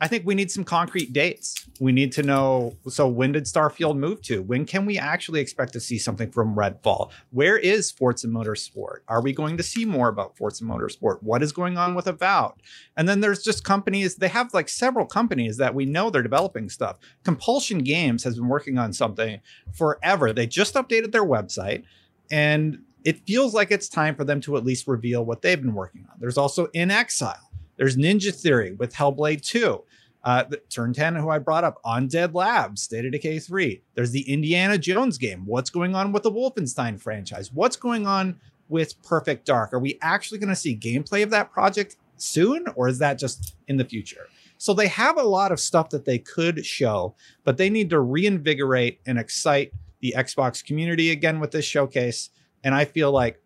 [0.00, 1.66] I think we need some concrete dates.
[1.80, 2.76] We need to know.
[2.88, 4.42] So, when did Starfield move to?
[4.42, 7.10] When can we actually expect to see something from Redfall?
[7.30, 8.98] Where is Forza Motorsport?
[9.08, 11.22] Are we going to see more about Forza Motorsport?
[11.22, 12.54] What is going on with Avowed?
[12.96, 14.14] And then there's just companies.
[14.16, 16.98] They have like several companies that we know they're developing stuff.
[17.24, 19.40] Compulsion Games has been working on something
[19.72, 20.32] forever.
[20.32, 21.82] They just updated their website,
[22.30, 25.74] and it feels like it's time for them to at least reveal what they've been
[25.74, 26.16] working on.
[26.20, 27.36] There's also inXile.
[27.76, 29.84] There's Ninja Theory with Hellblade 2.
[30.24, 33.82] Uh, Turn 10, who I brought up, Undead Labs, State of Decay 3.
[33.94, 35.46] There's the Indiana Jones game.
[35.46, 37.52] What's going on with the Wolfenstein franchise?
[37.52, 39.72] What's going on with Perfect Dark?
[39.72, 43.54] Are we actually going to see gameplay of that project soon, or is that just
[43.68, 44.26] in the future?
[44.58, 47.14] So they have a lot of stuff that they could show,
[47.44, 52.30] but they need to reinvigorate and excite the Xbox community again with this showcase.
[52.64, 53.40] And I feel like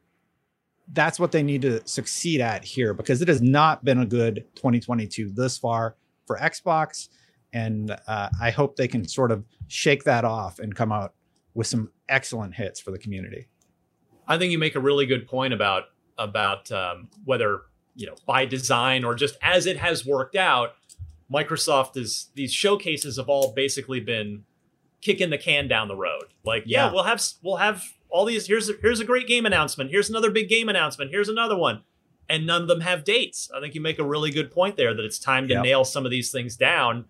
[0.93, 4.47] that's what they need to succeed at here because it has not been a good
[4.57, 5.97] 2022 this far
[6.33, 7.09] for Xbox.
[7.53, 11.14] And uh, I hope they can sort of shake that off and come out
[11.55, 13.49] with some excellent hits for the community.
[14.26, 15.85] I think you make a really good point about
[16.18, 17.62] about um, whether
[17.95, 20.74] you know by design or just as it has worked out.
[21.33, 24.45] Microsoft is these showcases have all basically been
[25.01, 26.24] kicking the can down the road.
[26.45, 26.93] Like, yeah, Yeah.
[26.93, 28.47] we'll have we'll have all these.
[28.47, 29.91] Here's a, here's a great game announcement.
[29.91, 31.11] Here's another big game announcement.
[31.11, 31.83] Here's another one,
[32.29, 33.51] and none of them have dates.
[33.55, 35.62] I think you make a really good point there that it's time to Yep.
[35.64, 37.05] nail some of these things down,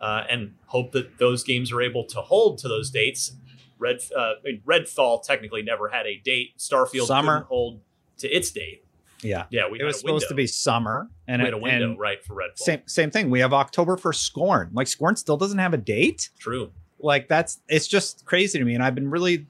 [0.00, 3.32] uh, and hope that those games are able to hold to those dates.
[3.78, 6.54] Red uh, I mean, Redfall technically never had a date.
[6.58, 7.32] Starfield Summer.
[7.38, 7.80] couldn't hold
[8.18, 8.84] to its date.
[9.22, 9.44] Yeah.
[9.50, 11.08] Yeah, we it was supposed to be summer.
[11.28, 12.58] And we had a window and right for Redfall.
[12.58, 13.30] Same, same thing.
[13.30, 14.70] We have October for Scorn.
[14.72, 16.30] Like Scorn still doesn't have a date.
[16.38, 16.72] True.
[17.00, 19.46] Like that's it's just crazy to me, and I've been really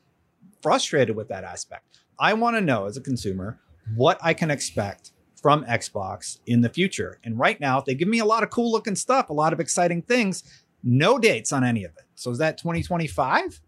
[0.62, 2.00] frustrated with that aspect.
[2.18, 3.58] I want to know as a consumer
[3.94, 7.18] what I can expect from Xbox in the future.
[7.24, 9.60] And right now, they give me a lot of cool looking stuff, a lot of
[9.60, 10.44] exciting things.
[10.84, 12.04] No dates on any of it.
[12.14, 13.60] So is that 2025?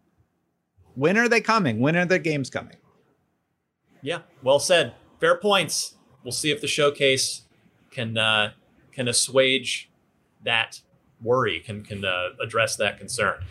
[0.94, 1.80] When are they coming?
[1.80, 2.76] When are the games coming?
[4.02, 4.94] Yeah, well said.
[5.18, 5.96] Fair points.
[6.22, 7.42] We'll see if the showcase
[7.90, 8.52] can uh,
[8.92, 9.90] can assuage
[10.44, 10.80] that
[11.20, 13.44] worry, can can uh, address that concern.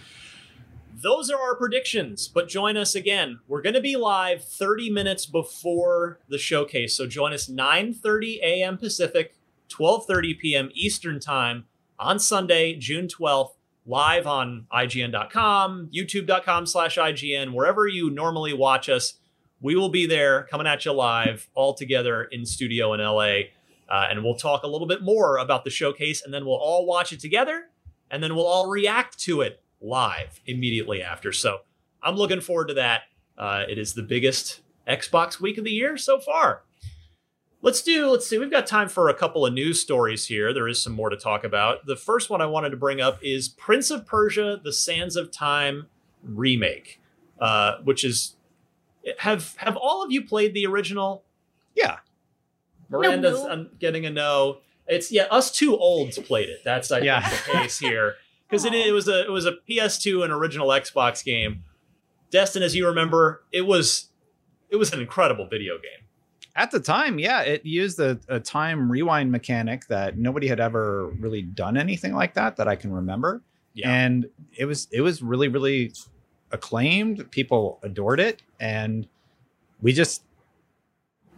[1.02, 3.40] Those are our predictions, but join us again.
[3.48, 8.78] We're going to be live 30 minutes before the showcase, so join us 9:30 a.m.
[8.78, 9.36] Pacific,
[9.70, 10.70] 12:30 p.m.
[10.76, 11.66] Eastern Time
[11.98, 13.54] on Sunday, June 12th,
[13.88, 19.16] live on IGN.com, YouTube.com/IGN, wherever you normally watch us.
[19.62, 23.50] We will be there, coming at you live, all together in studio in LA.
[23.90, 26.86] Uh, and we'll talk a little bit more about the showcase, and then we'll all
[26.86, 27.70] watch it together,
[28.12, 31.32] and then we'll all react to it live immediately after.
[31.32, 31.60] So
[32.02, 33.04] I'm looking forward to that.
[33.38, 36.64] Uh, it is the biggest Xbox week of the year so far.
[37.62, 40.54] Let's do, let's see, we've got time for a couple of news stories here.
[40.54, 41.86] There is some more to talk about.
[41.86, 45.32] The first one I wanted to bring up is Prince of Persia, The Sands of
[45.32, 45.88] Time
[46.24, 47.00] remake,
[47.40, 48.36] uh, which is,
[49.20, 51.24] have have all of you played the original?
[51.76, 51.98] Yeah.
[52.90, 53.50] Miranda's No.
[53.50, 54.58] um, getting a no.
[54.88, 56.60] It's yeah, us two olds played it.
[56.66, 57.22] That's I Yeah.
[57.28, 58.16] think the case here
[58.54, 61.64] because it, it was a it was a PS2 and original Xbox game.
[62.30, 64.10] Destin, as you remember, it was
[64.70, 66.08] it was an incredible video game.
[66.56, 71.08] At the time, yeah, it used a, a time rewind mechanic that nobody had ever
[71.20, 73.42] really done anything like that that I can remember.
[73.74, 73.90] Yeah.
[73.92, 75.92] And it was it was really, really
[76.52, 77.32] acclaimed.
[77.32, 78.44] People adored it.
[78.60, 79.08] And
[79.82, 80.24] we just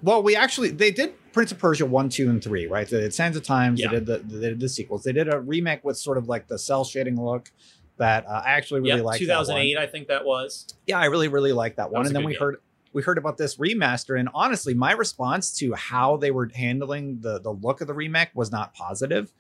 [0.04, 2.88] well, we actually they did Prince of Persia one, two, and three, right?
[2.88, 3.82] They did Sands of Times.
[3.82, 3.90] Yeah.
[3.90, 5.04] They did the they did the sequels.
[5.04, 7.52] They did a remake with sort of like the cell shading look
[7.98, 9.84] that uh, I actually really that 2008, one.
[9.84, 10.66] I think that was.
[10.88, 12.06] Yeah, I really really liked that one.
[12.06, 12.40] and then we game.
[12.40, 12.56] heard
[12.94, 17.42] we heard about this remaster, and honestly, my response to how they were handling the
[17.42, 19.34] the look of the remake was not positive.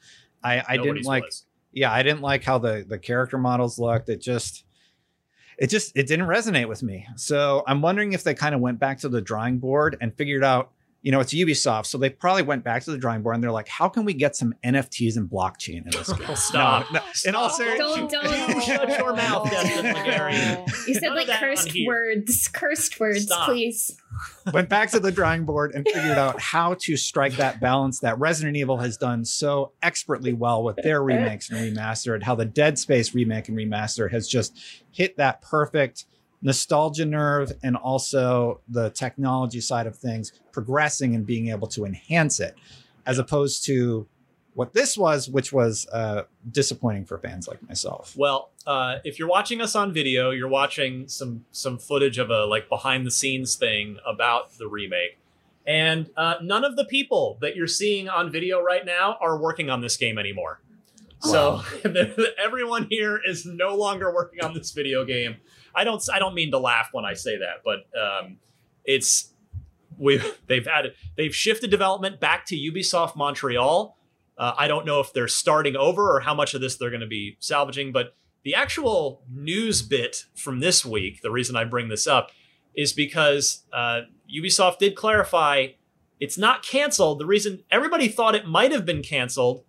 [0.43, 1.23] I I didn't like.
[1.23, 1.45] was.
[1.71, 4.09] Yeah, I didn't like how the the character models looked.
[4.09, 4.65] It just
[5.57, 7.07] it just it didn't resonate with me.
[7.15, 10.43] So I'm wondering if they kind of went back to the drawing board and figured
[10.43, 10.71] out,
[11.05, 13.51] you know, it's Ubisoft, so they probably went back to the drawing board and they're
[13.51, 16.35] like, how can we get some NFTs and blockchain in this game?
[16.35, 16.91] Stop.
[16.91, 17.57] No, no, in all Stop.
[17.77, 18.63] seriousness, Don't, don't.
[18.63, 20.67] Shut your mouth, Destin Legarie.
[20.87, 22.47] You said None like cursed words.
[22.47, 23.47] Cursed words, Stop.
[23.49, 23.95] please.
[24.51, 28.17] went back to the drawing board and figured out how to strike that balance that
[28.17, 32.23] Resident Evil has done so expertly well with their remakes and remastered.
[32.23, 34.57] How the Dead Space remake and remaster has just
[34.91, 36.05] hit that perfect
[36.41, 42.39] nostalgia nerve and also the technology side of things progressing and being able to enhance
[42.39, 42.55] it,
[43.05, 44.07] as opposed to
[44.53, 48.15] what this was, which was uh, disappointing for fans like myself.
[48.17, 52.45] Well, uh, if you're watching us on video, you're watching some some footage of a
[52.45, 55.19] like behind the scenes thing about the remake,
[55.67, 59.69] and uh, none of the people that you're seeing on video right now are working
[59.69, 60.61] on this game anymore.
[61.19, 61.63] So
[62.37, 65.37] everyone here is no longer working on this video game.
[65.75, 68.37] I don't I don't mean to laugh when I say that, but um,
[68.83, 69.33] it's
[69.97, 73.97] we they've had they've shifted development back to Ubisoft Montreal.
[74.37, 77.01] Uh, I don't know if they're starting over or how much of this they're going
[77.01, 81.87] to be salvaging, but the actual news bit from this week, the reason I bring
[81.87, 82.31] this up
[82.75, 84.01] is because uh,
[84.33, 85.67] Ubisoft did clarify
[86.19, 87.19] it's not canceled.
[87.19, 89.63] The reason everybody thought it might have been canceled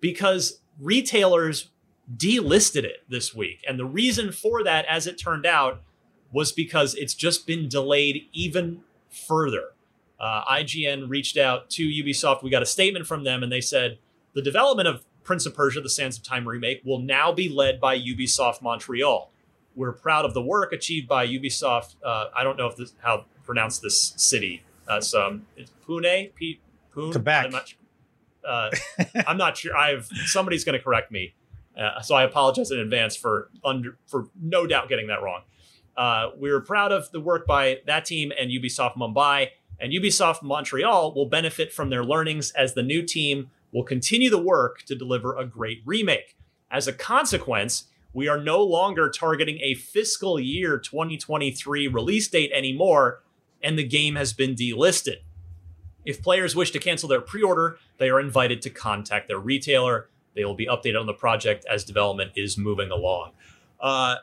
[0.00, 1.70] because retailers
[2.16, 3.64] delisted it this week.
[3.66, 5.82] And the reason for that, as it turned out,
[6.30, 9.70] was because it's just been delayed even further.
[10.18, 12.42] Uh, IGN reached out to Ubisoft.
[12.42, 13.98] We got a statement from them, and they said
[14.34, 17.80] the development of Prince of Persia: The Sands of Time remake will now be led
[17.80, 19.30] by Ubisoft Montreal.
[19.74, 21.96] We're proud of the work achieved by Ubisoft.
[22.04, 24.62] Uh, I don't know if this how to pronounce this city.
[24.86, 26.60] Uh, so um, it's Pune, P,
[26.94, 27.46] Pune, Quebec.
[27.46, 27.74] I'm not,
[28.46, 28.70] uh,
[29.26, 29.76] I'm not sure.
[29.76, 31.34] I've somebody's going to correct me,
[31.78, 35.42] uh, so I apologize in advance for under for no doubt getting that wrong.
[35.96, 39.48] Uh, we were proud of the work by that team and Ubisoft Mumbai,
[39.78, 44.42] and Ubisoft Montreal will benefit from their learnings as the new team will continue the
[44.42, 46.36] work to deliver a great remake.
[46.70, 53.22] As a consequence, we are no longer targeting a fiscal year 2023 release date anymore,
[53.62, 55.16] and the game has been delisted.
[56.04, 60.08] If players wish to cancel their pre order, they are invited to contact their retailer.
[60.34, 63.32] They will be updated on the project as development is moving along.
[63.80, 64.16] Uh,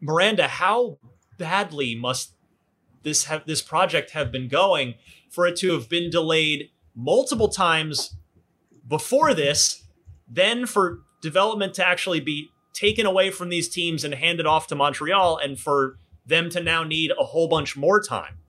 [0.00, 0.98] Miranda, how
[1.38, 2.32] badly must
[3.02, 4.94] this have this project have been going
[5.30, 8.16] for it to have been delayed multiple times
[8.86, 9.84] before this,
[10.28, 14.74] then for development to actually be taken away from these teams and handed off to
[14.74, 18.39] Montreal, and for them to now need a whole bunch more time?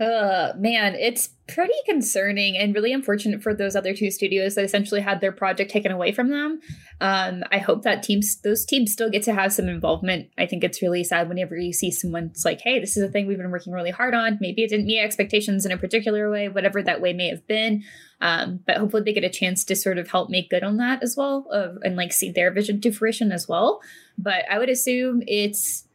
[0.00, 5.02] Uh, man, it's pretty concerning and really unfortunate for those other two studios that essentially
[5.02, 6.60] had their project taken away from them.
[7.00, 10.30] Um, I hope that teams, those teams, still get to have some involvement.
[10.38, 13.26] I think it's really sad whenever you see someone's like, "Hey, this is a thing
[13.26, 14.38] we've been working really hard on.
[14.40, 17.82] Maybe it didn't meet expectations in a particular way, whatever that way may have been."
[18.20, 21.02] Um, but hopefully, they get a chance to sort of help make good on that
[21.02, 23.80] as well, uh, and like see their vision to fruition as well.
[24.16, 25.86] But I would assume it's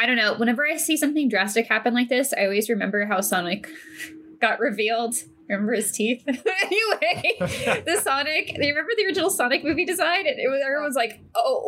[0.00, 0.34] I don't know.
[0.34, 3.68] Whenever I see something drastic happen like this, I always remember how Sonic
[4.40, 5.16] got revealed.
[5.46, 6.22] Remember his teeth?
[6.26, 7.36] anyway,
[7.84, 8.54] the Sonic.
[8.54, 10.20] Do you remember the original Sonic movie design?
[10.20, 11.62] And it was everyone was like, "Oh,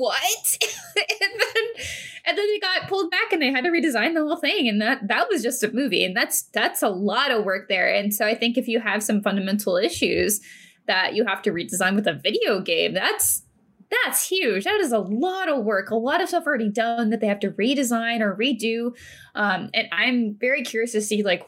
[0.00, 0.58] what?"
[0.96, 1.84] and then,
[2.26, 4.68] and then they got pulled back, and they had to redesign the whole thing.
[4.68, 7.92] And that that was just a movie, and that's that's a lot of work there.
[7.94, 10.40] And so I think if you have some fundamental issues
[10.86, 13.42] that you have to redesign with a video game, that's
[13.90, 14.64] that's huge.
[14.64, 17.40] That is a lot of work, a lot of stuff already done that they have
[17.40, 18.96] to redesign or redo.
[19.34, 21.46] Um, and I'm very curious to see like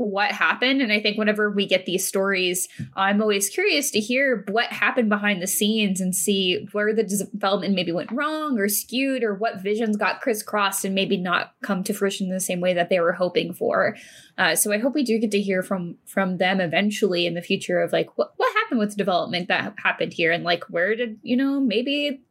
[0.00, 0.80] what happened.
[0.80, 5.10] And I think whenever we get these stories, I'm always curious to hear what happened
[5.10, 9.60] behind the scenes and see where the development maybe went wrong or skewed or what
[9.60, 12.98] visions got crisscrossed and maybe not come to fruition in the same way that they
[12.98, 13.94] were hoping for.
[14.38, 17.42] Uh, so I hope we do get to hear from from them eventually in the
[17.42, 21.18] future of like what what happened with development that happened here and like where did
[21.22, 22.22] you know maybe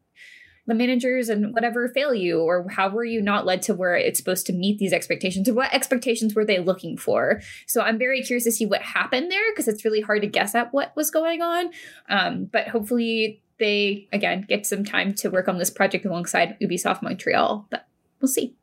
[0.69, 4.19] the managers and whatever fail you or how were you not led to where it's
[4.19, 7.41] supposed to meet these expectations or what expectations were they looking for?
[7.65, 10.55] So i'm very curious to see what happened there because it's really hard to guess
[10.55, 11.71] at what was going on.
[12.07, 17.01] Um, but hopefully they again get some time to work on this project alongside ubisoft
[17.01, 17.87] montreal but
[18.21, 18.55] we'll see.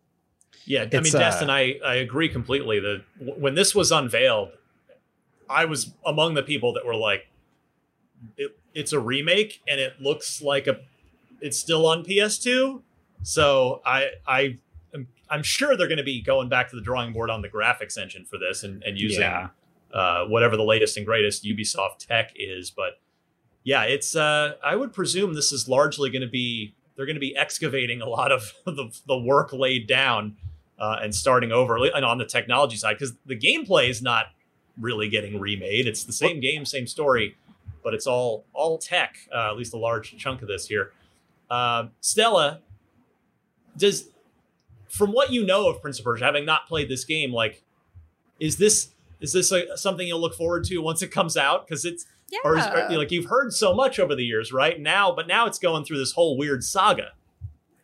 [0.64, 4.50] Yeah i mean uh, destin I, I agree completely that when this was unveiled
[5.48, 7.26] i was among the people that were like
[8.36, 10.80] it, it's a remake and it looks like a
[11.40, 12.82] it's still on PS2.
[13.22, 14.58] So I I
[14.94, 17.48] am, I'm sure they're going to be going back to the drawing board on the
[17.48, 19.48] graphics engine for this and, and using Yeah.
[19.92, 22.70] uh, whatever the latest and greatest Ubisoft tech is.
[22.70, 23.00] But
[23.64, 27.20] yeah, it's uh, I would presume this is largely going to be they're going to
[27.20, 30.36] be excavating a lot of the, the work laid down
[30.78, 34.26] uh, and starting over and on the technology side because the gameplay is not
[34.80, 35.86] really getting remade.
[35.86, 37.34] It's the same game, same story,
[37.82, 39.16] but it's all all tech.
[39.34, 40.92] Uh, at least a large chunk of this here.
[41.50, 42.60] Uh, Stella,
[43.76, 44.10] does
[44.88, 47.62] from what you know of Prince of Persia, having not played this game, like,
[48.40, 48.90] is this
[49.20, 51.66] is this a, something you'll look forward to once it comes out?
[51.66, 52.06] Because it's
[52.44, 52.96] or, is, or, Yeah.
[52.98, 54.80] like you've heard so much over the years, right?
[54.80, 57.12] Now, but now it's going through this whole weird saga.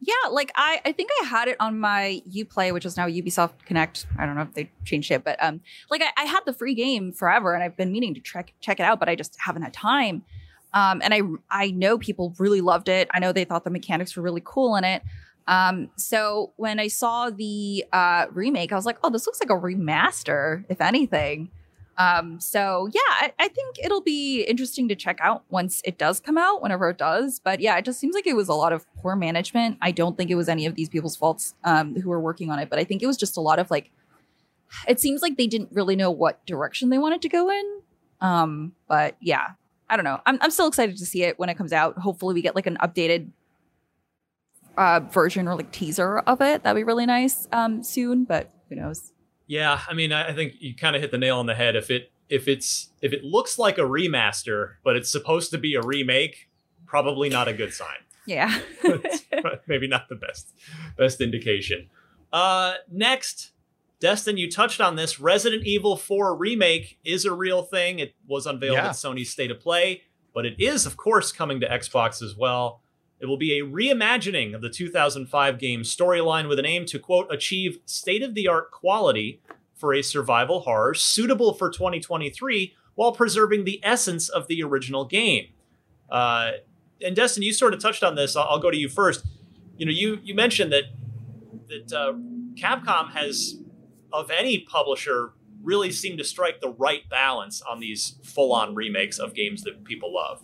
[0.04, 3.52] Yeah, like I, I think I had it on my UPlay, which is now Ubisoft
[3.66, 4.04] Connect.
[4.18, 5.60] I don't know if they changed it, but um,
[5.90, 8.80] like I, I had the free game forever, and I've been meaning to check check
[8.80, 10.24] it out, but I just haven't had time.
[10.74, 11.20] Um, and I
[11.50, 13.08] I know people really loved it.
[13.12, 15.02] I know they thought the mechanics were really cool in it.
[15.46, 19.50] Um, so when I saw the uh remake, I was like, oh, this looks like
[19.50, 21.50] a remaster, if anything.
[21.98, 26.20] Um, so yeah, I, I think it'll be interesting to check out once it does
[26.20, 27.40] come out, whenever it does.
[27.42, 29.78] But yeah, it just seems like it was a lot of poor management.
[29.82, 32.58] I don't think it was any of these people's faults um, who were working on
[32.58, 33.90] it, but I think it was just a lot of like.
[34.88, 37.80] It seems like they didn't really know what direction they wanted to go in.
[38.22, 39.48] Um, but yeah,
[39.92, 40.20] I don't know.
[40.24, 41.98] I'm I'm still excited to see it when it comes out.
[41.98, 43.28] Hopefully, we get like an updated
[44.78, 46.62] uh version or like teaser of it.
[46.62, 48.24] That'd be really nice um soon.
[48.24, 49.12] But who knows?
[49.46, 51.76] Yeah, I mean, I I think you kind of hit the nail on the head.
[51.76, 55.74] If it if it's if it looks like a remaster, but it's supposed to be
[55.74, 56.48] a remake,
[56.86, 57.88] probably not a good sign.
[58.24, 58.56] Yeah.
[59.66, 60.54] Maybe not the best
[60.96, 61.90] best indication.
[62.32, 63.51] Uh, next,
[64.02, 65.20] Destin, you touched on this.
[65.20, 68.00] Resident Evil 4 remake is a real thing.
[68.00, 68.88] It was unveiled Yeah.
[68.88, 70.02] at Sony's State of Play,
[70.34, 72.82] but it is, of course, coming to Xbox as well.
[73.20, 77.28] It will be a reimagining of the 2005 game's storyline with an aim to, quote,
[77.32, 79.40] achieve state of the art quality
[79.76, 85.46] for a survival horror suitable for 2023 while preserving the essence of the original game.
[86.10, 86.50] Uh,
[87.00, 88.34] and Destin, you sort of touched on this.
[88.34, 89.24] I'll, I'll go to you first.
[89.76, 90.84] You know, you you mentioned that
[91.68, 92.12] that uh,
[92.54, 93.58] Capcom has,
[94.12, 95.32] of any publisher,
[95.62, 100.12] really seem to strike the right balance on these full-on remakes of games that people
[100.12, 100.42] love.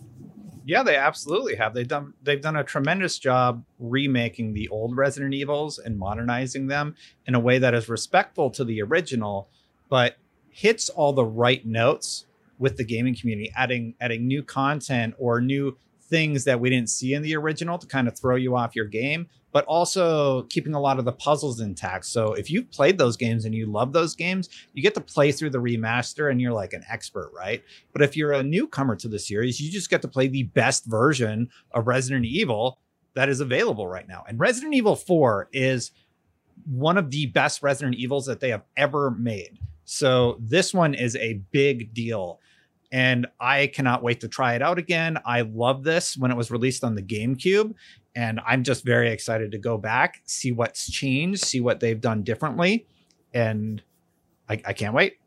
[0.65, 1.73] Yeah, they absolutely have.
[1.73, 6.95] They've done they've done a tremendous job remaking the old Resident Evils and modernizing them
[7.25, 9.49] in a way that is respectful to the original,
[9.89, 10.17] but
[10.49, 12.25] hits all the right notes
[12.59, 17.13] with the gaming community, adding adding new content or new things that we didn't see
[17.13, 20.79] in the original to kind of throw you off your game, but also keeping a
[20.79, 22.05] lot of the puzzles intact.
[22.05, 25.31] So if you've played those games and you love those games, you get to play
[25.31, 27.63] through the remaster and you're like an expert, right?
[27.93, 30.85] But if you're a newcomer to the series, you just get to play the best
[30.85, 32.79] version of Resident Evil
[33.15, 34.23] that is available right now.
[34.27, 35.91] And Resident Evil 4 is
[36.65, 39.59] one of the best Resident Evils that they have ever made.
[39.85, 42.39] So this one is a big deal.
[42.91, 45.19] And I cannot wait to try it out again.
[45.25, 47.73] I love this when it was released on the GameCube.
[48.15, 52.23] And I'm just very excited to go back, see what's changed, see what they've done
[52.23, 52.87] differently.
[53.33, 53.81] And
[54.49, 55.17] I, I can't wait.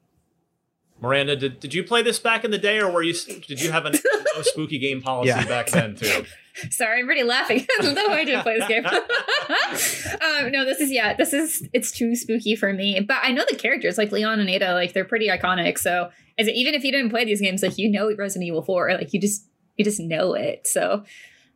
[1.01, 3.73] Miranda, did, did you play this back in the day, or were you did you
[3.73, 3.99] have a no
[4.43, 5.45] spooky game policy Yeah.
[5.47, 6.25] back then too?
[6.71, 7.67] Sorry, I'm pretty laughing.
[7.83, 8.85] no, I didn't play this game.
[8.87, 13.01] um, no, this is yeah, this is it's too spooky for me.
[13.01, 15.79] But I know the characters like Leon and Ada, like they're pretty iconic.
[15.79, 18.63] So is it even if you didn't play these games, like you know Resident Evil
[18.63, 19.45] 4, like you just
[19.77, 20.67] you just know it.
[20.67, 21.05] So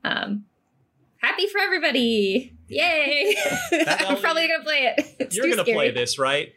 [0.02, 0.44] um
[1.26, 2.52] happy for everybody.
[2.68, 3.36] Yay.
[3.72, 5.06] I'm probably gonna play it.
[5.18, 6.52] It's You're gonna play this, right?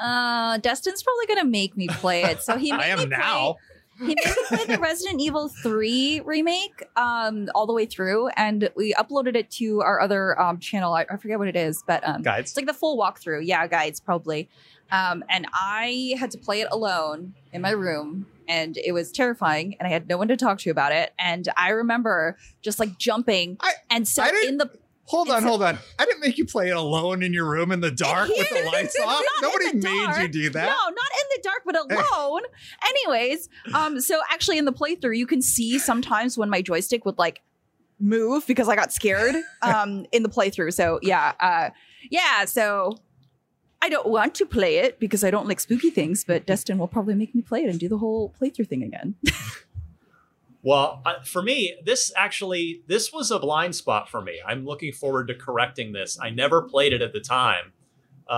[0.00, 2.42] Uh, Destin's probably gonna make me play it.
[2.42, 3.56] So he made I am me play- now.
[3.98, 8.70] he made me play the Resident Evil 3 remake um all the way through and
[8.74, 10.94] we uploaded it to our other um channel.
[10.94, 12.50] I, I forget what it is, but um Guides.
[12.50, 13.42] it's like the full walkthrough.
[13.44, 14.48] Yeah, guides probably.
[14.90, 19.76] Um and I had to play it alone in my room and it was terrifying
[19.78, 21.12] and I had no one to talk to about it.
[21.18, 23.58] And I remember just like jumping
[23.90, 24.70] and so I didn't- in the
[25.06, 25.78] Hold on, hold on.
[25.98, 28.62] I didn't make you play it alone in your room in the dark with the
[28.72, 29.22] lights off.
[29.42, 30.64] Nobody made you do that.
[30.64, 32.42] No, not in the dark, but alone.
[32.88, 37.18] Anyways, um, so actually in the playthrough, you can see sometimes when my joystick would
[37.18, 37.42] like
[37.98, 40.72] move because I got scared um in the playthrough.
[40.72, 41.70] So yeah, uh
[42.10, 42.96] yeah, so
[43.82, 46.88] I don't want to play it because I don't like spooky things, but Destin will
[46.88, 49.16] probably make me play it and do the whole playthrough thing again.
[50.64, 54.40] Well, uh, for me, this actually this was a blind spot for me.
[54.46, 56.18] I'm looking forward to correcting this.
[56.22, 57.72] I never played it at the time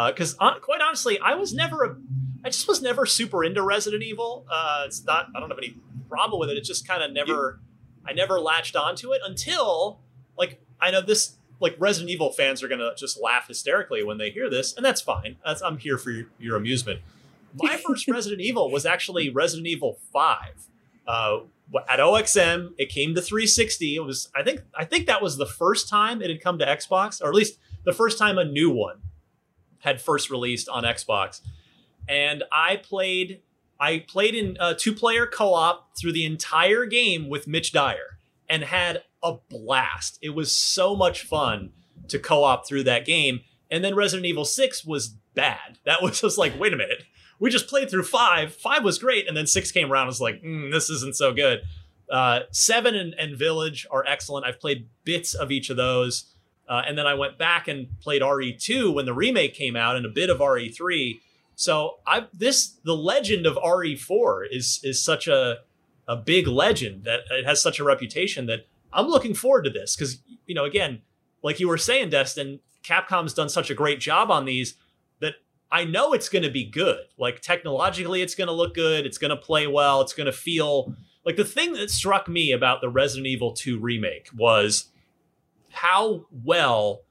[0.08, 1.96] because, uh, quite honestly, I was never a,
[2.42, 4.46] I just was never super into Resident Evil.
[4.50, 5.28] Uh, it's not.
[5.36, 5.76] I don't have any
[6.08, 6.56] problem with it.
[6.56, 7.60] It just kind of never.
[8.06, 10.00] I never latched onto it until
[10.38, 11.36] like I know this.
[11.60, 15.00] Like Resident Evil fans are gonna just laugh hysterically when they hear this, and that's
[15.00, 15.36] fine.
[15.44, 17.00] That's, I'm here for your, your amusement.
[17.54, 20.68] My first Resident Evil was actually Resident Evil Five.
[21.06, 21.40] Uh,
[21.88, 23.96] at OXM, it came to 360.
[23.96, 26.66] It was, I think, I think that was the first time it had come to
[26.66, 28.98] Xbox, or at least the first time a new one
[29.80, 31.40] had first released on Xbox.
[32.08, 33.40] And I played,
[33.80, 39.02] I played in uh, two-player co-op through the entire game with Mitch Dyer, and had
[39.24, 40.18] a blast.
[40.22, 41.72] It was so much fun
[42.08, 43.40] to co-op through that game.
[43.70, 45.78] And then Resident Evil 6 was bad.
[45.84, 47.04] That was just like, wait a minute
[47.38, 48.54] we just played through five.
[48.54, 50.04] Five was great, and then six came around.
[50.04, 51.62] I was like, mm, this isn't so good.
[52.10, 54.46] Uh, seven and, and Village are excellent.
[54.46, 56.32] I've played bits of each of those,
[56.68, 60.06] uh, and then I went back and played RE2 when the remake came out, and
[60.06, 61.20] a bit of RE3.
[61.56, 65.58] So I this the legend of RE4 is is such a
[66.06, 69.96] a big legend that it has such a reputation that I'm looking forward to this
[69.96, 71.02] because you know again,
[71.42, 74.74] like you were saying, Destin, Capcom's done such a great job on these
[75.20, 75.34] that
[75.70, 77.00] I know it's going to be good.
[77.18, 79.06] Like technologically, it's going to look good.
[79.06, 80.00] It's going to play well.
[80.00, 83.78] It's going to feel like the thing that struck me about the Resident Evil 2
[83.78, 84.90] remake was
[85.70, 87.02] how well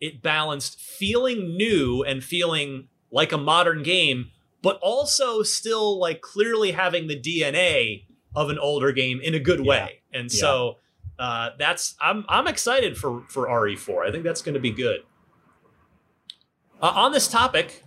[0.00, 4.30] it balanced feeling new and feeling like a modern game,
[4.62, 9.60] but also still like clearly having the DNA of an older game in a good
[9.60, 10.02] way.
[10.12, 10.78] And so
[11.18, 14.06] uh, that's I'm I'm excited for for RE4.
[14.06, 15.00] I think that's going to be good.
[16.80, 17.84] Uh, on this topic,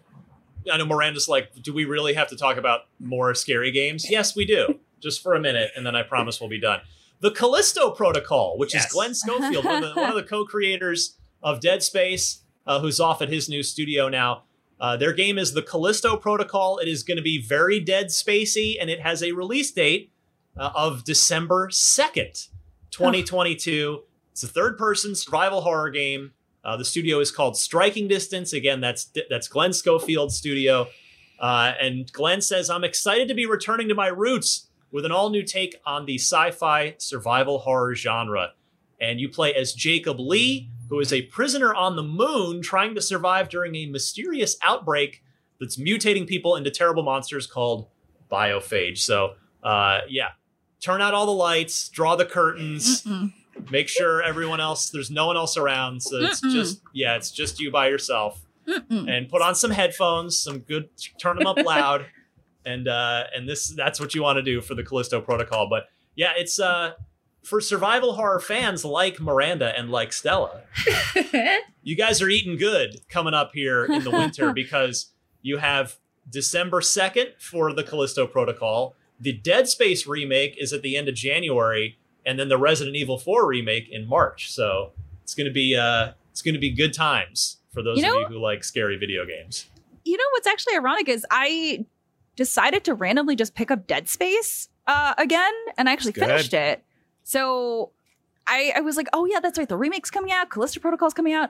[0.72, 4.10] I know Miranda's like, do we really have to talk about more scary games?
[4.10, 4.80] Yes, we do.
[5.02, 6.80] Just for a minute, and then I promise we'll be done.
[7.20, 11.60] The Callisto Protocol, which is Glenn Schofield, one of the, one of the co-creators of
[11.60, 14.44] Dead Space, uh, who's off at his new studio now.
[14.80, 16.80] Uh, their game is the Callisto Protocol.
[16.80, 20.12] It is going to be very Dead Spacey, and it has a release date
[20.58, 22.48] uh, of December second,
[22.96, 24.04] twenty twenty two.
[24.32, 26.32] It's a third-person survival horror game.
[26.64, 28.54] Uh, the studio is called Striking Distance.
[28.54, 30.88] Again, that's that's Glenn Schofield's studio.
[31.38, 35.44] Uh, and Glenn says, "I'm excited to be returning to my roots with an all-new
[35.44, 38.54] take on the sci-fi survival horror genre."
[39.02, 43.02] And you play as Jacob Lee, who is a prisoner on the moon trying to
[43.02, 45.22] survive during a mysterious outbreak
[45.60, 47.88] that's mutating people into terrible monsters called
[48.32, 49.00] biophage.
[49.00, 49.34] So,
[49.64, 50.30] uh, yeah,
[50.82, 53.32] turn out all the lights, draw the curtains Mm-mm.
[53.72, 56.52] make sure everyone else there's no one else around so it's Mm-mm.
[56.52, 59.10] just yeah it's just you by yourself Mm-mm.
[59.10, 62.06] and put on some headphones some good turn them up loud
[62.66, 65.86] and uh and this that's what you want to do for the callisto protocol but
[66.16, 66.92] yeah it's uh
[67.44, 70.64] for survival horror fans like miranda and like stella
[71.84, 75.12] you guys are eating good coming up here in the winter because
[75.42, 75.98] you have
[76.30, 78.96] December 2nd for the Callisto Protocol.
[79.20, 83.18] The Dead Space remake is at the end of January, and then the Resident Evil
[83.18, 84.52] 4 remake in March.
[84.52, 84.92] So
[85.24, 88.40] it's gonna be uh it's gonna be good times for those You of you who
[88.40, 89.66] like scary video games.
[90.04, 91.86] you know what's actually ironic is I
[92.36, 96.26] decided to randomly just pick up Dead Space uh, again, and I actually good.
[96.28, 96.84] finished it.
[97.24, 97.92] So
[98.48, 99.68] I, I was like, oh yeah, that's right.
[99.68, 100.50] The remake's coming out.
[100.50, 101.50] Callisto Protocol's coming out.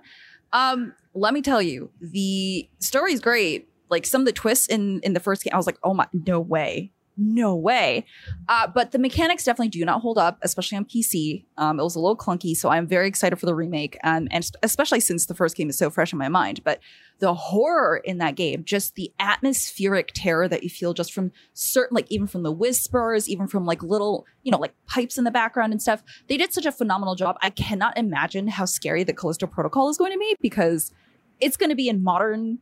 [0.54, 3.68] Um, let me tell you, the story's great.
[3.90, 6.08] Like some of the twists in in the first game, I was like, oh my,
[6.14, 8.06] no way, no way.
[8.50, 11.46] Uh, but the mechanics definitely do not hold up, especially on PC.
[11.58, 14.50] Um, it was a little clunky, so I'm very excited for the remake, um, and
[14.64, 16.64] especially since the first game is so fresh in my mind.
[16.64, 16.80] But
[17.20, 21.96] the horror in that game, just the atmospheric terror that you feel just from certain,
[21.96, 25.32] like even from the whispers, even from like little, you know, like pipes in the
[25.32, 26.04] background and stuff.
[26.28, 27.38] They did such a phenomenal job.
[27.42, 30.92] I cannot imagine how scary the Callisto Protocol is going to be because
[31.40, 32.60] it's going to be in modern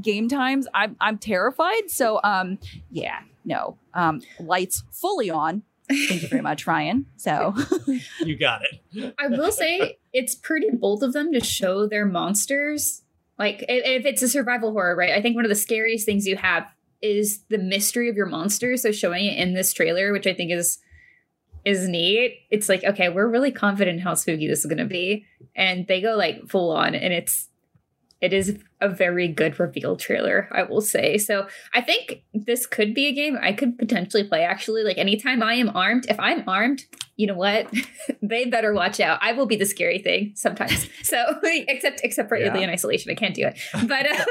[0.00, 0.66] game times.
[0.74, 1.88] I'm I'm terrified.
[1.90, 2.58] So um
[2.90, 3.78] yeah, no.
[3.94, 5.62] Um lights fully on.
[5.88, 7.06] Thank you very much, Ryan.
[7.16, 7.54] So
[8.20, 9.14] You got it.
[9.18, 13.02] I will say it's pretty bold of them to show their monsters.
[13.38, 15.12] Like if it's a survival horror, right?
[15.12, 16.66] I think one of the scariest things you have
[17.00, 18.82] is the mystery of your monsters.
[18.82, 20.78] So showing it in this trailer, which I think is
[21.64, 22.40] is neat.
[22.50, 25.26] It's like, okay, we're really confident how spooky this is gonna be.
[25.56, 27.47] And they go like full on and it's
[28.20, 31.18] it is a very good reveal trailer, I will say.
[31.18, 34.82] So I think this could be a game I could potentially play actually.
[34.82, 36.82] Like anytime I am armed, if I'm armed,
[37.16, 37.72] you know what?
[38.22, 39.18] they better watch out.
[39.22, 40.88] I will be the scary thing sometimes.
[41.02, 42.52] So except except for Yeah.
[42.52, 43.58] alien isolation, I can't do it.
[43.86, 44.24] But uh,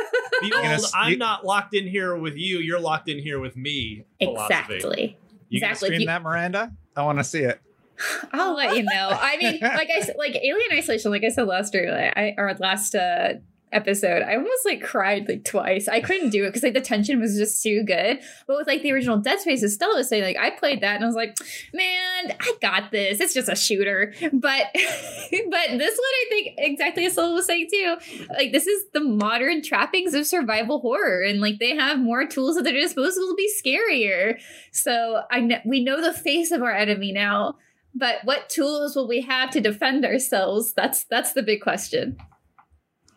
[0.43, 4.03] old I'm not locked in here with you, you're locked in here with me.
[4.21, 4.53] philosophy.
[4.75, 5.17] exactly.
[5.49, 5.88] You can exactly.
[5.88, 6.73] stream You- that, Miranda?
[6.95, 7.59] I want to see it.
[8.33, 9.09] I'll let you know.
[9.11, 12.53] I mean, like I said, like Alien Isolation, like I said last year, I or
[12.59, 13.35] last uh
[13.72, 15.88] episode, I almost like cried like twice.
[15.88, 18.20] I couldn't do it because like the tension was just too good.
[18.47, 20.95] But with like the original Dead Space, as Stella was saying, like I played that
[20.95, 21.38] and I was like,
[21.74, 23.20] man, I got this.
[23.20, 24.13] It's just a shooter.
[24.22, 24.32] But
[24.74, 27.97] but this one, I think exactly as Stella was saying too.
[28.30, 32.57] Like this is the modern trappings of survival horror, and like they have more tools
[32.57, 34.39] at their disposal to be scarier.
[34.72, 37.55] So I we know the face of our enemy now.
[37.95, 40.74] But what tools will we have to defend ourselves?
[40.74, 42.18] That's that's the big question.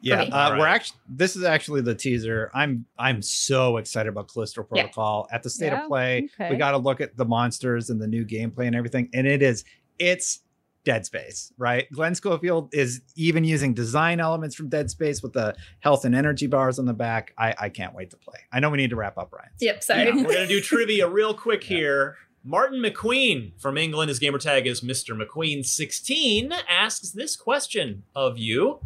[0.03, 0.30] Yeah, me.
[0.30, 0.98] uh, we're actually.
[1.09, 2.51] This is actually the teaser.
[2.55, 4.82] I'm I'm so excited about Callisto Yeah.
[4.82, 5.28] Protocol.
[5.32, 6.51] At the state Yeah, of play, okay.
[6.51, 9.09] we got to look at the monsters and the new gameplay and everything.
[9.14, 9.64] And it is
[9.98, 10.40] it's
[10.82, 11.86] Dead Space, right?
[11.92, 16.46] Glenn Schofield is even using design elements from Dead Space with the health and energy
[16.46, 17.34] bars on the back.
[17.36, 18.38] I I can't wait to play.
[18.53, 19.51] I know we need to wrap up, Ryan.
[19.61, 20.05] Yep, sorry.
[20.07, 22.16] Yeah, we're gonna do trivia real quick here.
[22.42, 25.14] Martin McQueen from England, his gamertag is Mr.
[25.14, 28.80] McQueen16, asks this question of you.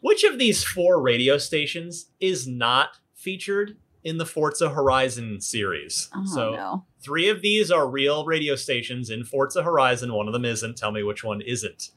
[0.00, 6.08] Which of these four radio stations is not featured in the Forza Horizon series?
[6.14, 6.84] Oh, so no.
[7.02, 10.12] three of these are real radio stations in Forza Horizon.
[10.12, 10.76] One of them isn't.
[10.76, 11.90] Tell me which one isn't.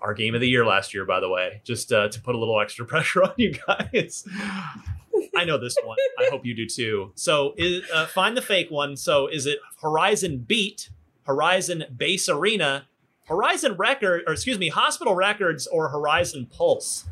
[0.00, 2.38] Our game of the year last year, by the way, just uh, to put a
[2.38, 4.26] little extra pressure on you guys.
[5.36, 5.96] I know this one.
[6.18, 7.12] I hope you do too.
[7.14, 8.96] So, is, uh, find the fake one.
[8.96, 10.90] So, is it Horizon Beat,
[11.22, 12.86] Horizon Base Arena,
[13.32, 17.06] Horizon Record, or excuse me, Hospital Records, or Horizon Pulse?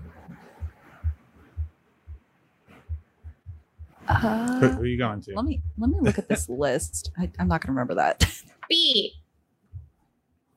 [4.06, 5.34] Uh, Who, who are you going to?
[5.34, 7.10] let me let me look at this list.
[7.18, 8.30] I, I'm not going to remember that.
[8.68, 9.14] B.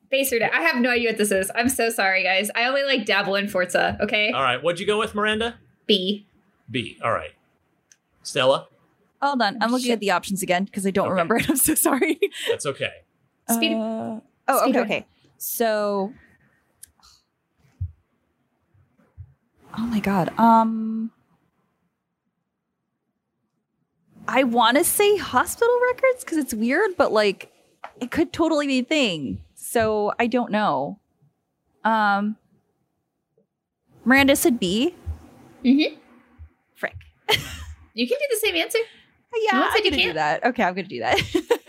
[0.10, 1.50] Base or I have no idea what this is.
[1.56, 2.52] I'm so sorry, guys.
[2.56, 3.98] I only like dabble in Forza.
[4.02, 4.32] Okay.
[4.32, 5.56] All right, what'd you go with, Miranda?
[5.88, 6.28] B.
[6.70, 7.00] B.
[7.02, 7.32] All right.
[8.22, 8.68] Stella,
[9.22, 11.50] Hold on, I'm looking at the options again because I don't remember it.
[11.50, 12.20] I'm so sorry.
[12.50, 12.92] that's okay.
[13.50, 13.74] Speed.
[13.76, 15.06] Uh, oh, okay, Speed okay.
[15.46, 16.14] So,
[19.78, 20.32] oh my god.
[20.40, 21.12] Um,
[24.26, 27.52] I want to say hospital records because it's weird, but like,
[28.00, 29.44] it could totally be a thing.
[29.54, 31.00] So I don't know.
[31.84, 32.38] Um,
[34.06, 34.96] Miranda said B.
[35.66, 35.98] Mm-hmm.
[36.74, 36.96] Frick.
[37.96, 38.80] You can do the same answer.
[39.36, 40.44] Yeah, I'm gonna do that.
[40.46, 41.20] Okay, I'm gonna do that.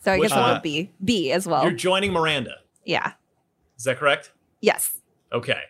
[0.00, 0.56] so I Which guess I'll one?
[0.56, 0.90] go B.
[1.04, 1.62] B as well.
[1.62, 2.56] You're joining Miranda.
[2.84, 3.12] yeah.
[3.78, 4.32] Is that correct?
[4.60, 4.98] Yes.
[5.32, 5.60] Okay.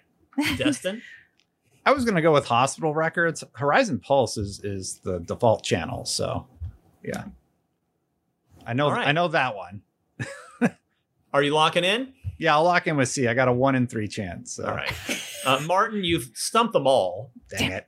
[0.57, 1.01] Destin?
[1.87, 3.45] I was going to go with Hospital Records.
[3.53, 6.47] Horizon Pulse is is the default channel, so
[7.05, 7.25] yeah.
[8.67, 9.07] I know All right.
[9.07, 9.83] I know that one.
[11.33, 12.13] Are you locking in?
[12.39, 13.29] Yeah, I'll lock in with C.
[13.29, 14.55] I got a one in three chance.
[14.55, 14.67] So.
[14.67, 14.93] All right.
[15.47, 17.31] Uh, Martin, you've stumped them all.
[17.49, 17.87] Dang it.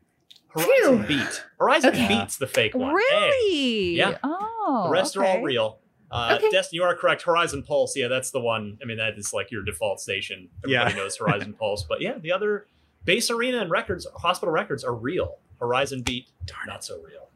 [0.48, 1.44] Horizon Beat.
[1.58, 2.08] Horizon Okay.
[2.08, 2.90] Beat's the fake one.
[2.92, 2.94] A.
[2.94, 3.96] Really?
[3.96, 4.18] Yeah.
[4.22, 4.82] Oh.
[4.84, 5.78] The rest are all real.
[6.12, 6.50] Uh, Okay.
[6.50, 7.22] Destin, you are correct.
[7.22, 8.78] Horizon Pulse, yeah, that's the one.
[8.82, 10.48] I mean, that is like your default station.
[10.62, 10.96] Everybody Yeah.
[10.96, 11.84] knows Horizon Pulse.
[11.88, 12.66] But yeah, the other
[13.04, 15.38] bass arena and records, hospital records are real.
[15.58, 17.28] Horizon Beat, darn, not so real.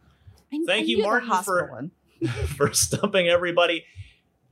[0.53, 1.91] I- Thank I you, knew Martin, for- one.
[2.57, 3.85] for stumping everybody.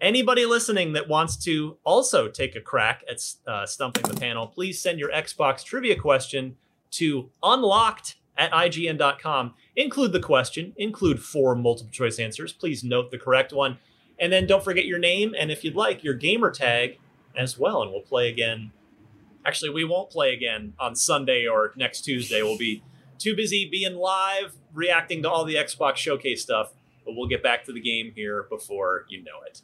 [0.00, 4.80] Anybody listening that wants to also take a crack at uh, stumping the panel, please
[4.80, 6.56] send your Xbox trivia question
[6.92, 9.54] to unlocked at IGN.com.
[9.76, 12.52] Include the question, include four multiple choice answers.
[12.52, 13.78] Please note the correct one.
[14.18, 16.98] And then don't forget your name and if you'd like, your gamer tag
[17.36, 17.82] as well.
[17.82, 18.72] And we'll play again.
[19.44, 22.42] Actually, we won't play again on Sunday or next Tuesday.
[22.42, 22.82] We'll be
[23.18, 26.72] too busy being live, reacting to all the Xbox showcase stuff.
[27.04, 29.60] But we'll get back to the game here before you know it.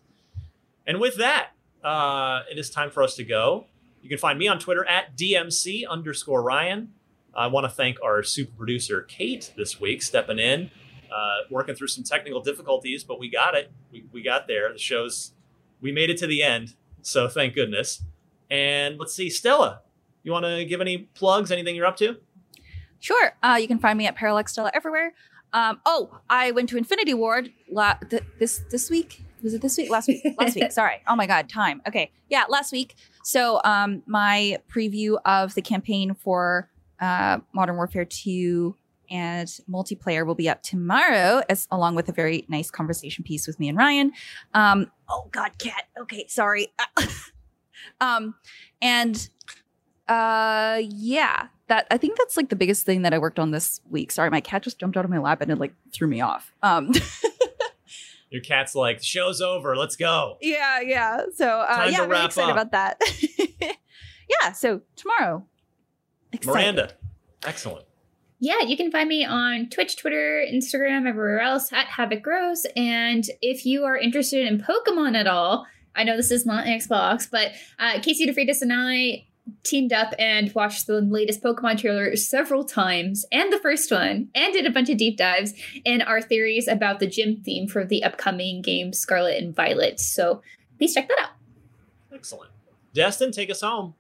[0.86, 1.50] And with that,
[1.82, 3.66] uh, it is time for us to go.
[4.02, 6.92] You can find me on Twitter at DMC underscore Ryan.
[7.34, 10.70] I want to thank our super producer, Kate, this week, stepping in,
[11.14, 13.70] uh, working through some technical difficulties, but we got it.
[13.90, 14.72] We, we got there.
[14.72, 15.32] The show's,
[15.80, 16.74] we made it to the end.
[17.02, 18.02] So thank goodness.
[18.50, 19.80] And let's see, Stella,
[20.22, 22.16] you want to give any plugs, anything you're up to?
[22.98, 23.34] Sure.
[23.42, 25.14] Uh, you can find me at Parallax Stella everywhere.
[25.52, 29.24] Um, oh, I went to Infinity Ward la- th- this this week.
[29.42, 29.90] Was it this week?
[29.90, 30.22] Last week?
[30.38, 30.70] Last week.
[30.72, 31.02] Sorry.
[31.08, 31.80] Oh my God, time.
[31.88, 32.12] Okay.
[32.28, 32.94] Yeah, last week.
[33.24, 36.68] So um, my preview of the campaign for
[37.00, 38.76] uh, Modern Warfare 2
[39.10, 43.58] and multiplayer will be up tomorrow, as along with a very nice conversation piece with
[43.58, 44.12] me and Ryan.
[44.54, 45.84] Um, oh God, cat.
[46.00, 46.68] Okay, sorry.
[48.00, 48.34] um,
[48.80, 49.28] and
[50.08, 53.80] uh, yeah, that I think that's like the biggest thing that I worked on this
[53.88, 54.12] week.
[54.12, 56.52] Sorry, my cat just jumped out of my lap and it like threw me off.
[56.62, 56.92] Um,
[58.30, 59.76] Your cat's like, show's over.
[59.76, 60.38] Let's go.
[60.40, 61.22] yeah, yeah.
[61.34, 62.56] So uh, Time yeah, I'm really excited up.
[62.56, 63.02] about that.
[64.42, 64.52] yeah.
[64.52, 65.44] So tomorrow.
[66.32, 66.54] Excited.
[66.76, 66.92] Miranda,
[67.44, 67.86] excellent.
[68.42, 72.66] Yeah, you can find me on Twitch, Twitter, Instagram, everywhere else at Havoc Grows.
[72.74, 76.78] And if you are interested in Pokemon at all, I know this is not an
[76.78, 79.26] Xbox, but uh, Casey DeFreitas and I
[79.62, 84.52] teamed up and watched the latest Pokemon trailer several times, and the first one, and
[84.54, 85.52] did a bunch of deep dives
[85.84, 90.00] in our theories about the gym theme for the upcoming game Scarlet and Violet.
[90.00, 90.40] So
[90.78, 91.30] please check that out.
[92.14, 92.50] Excellent.
[92.94, 93.94] Destin, take us home.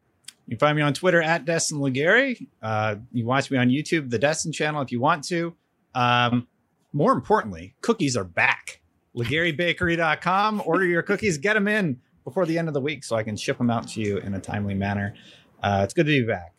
[0.50, 2.48] You can find me on Twitter at Destin Legarie.
[2.60, 5.54] Uh, you watch me on YouTube, the Destin channel, if you want to.
[5.94, 6.48] Um,
[6.92, 8.80] more importantly, cookies are back.
[9.16, 10.60] LegarieBakery.com.
[10.66, 13.36] Order your cookies, get them in before the end of the week so I can
[13.36, 15.14] ship them out to you in a timely manner.
[15.62, 16.54] Uh, it's good to be back.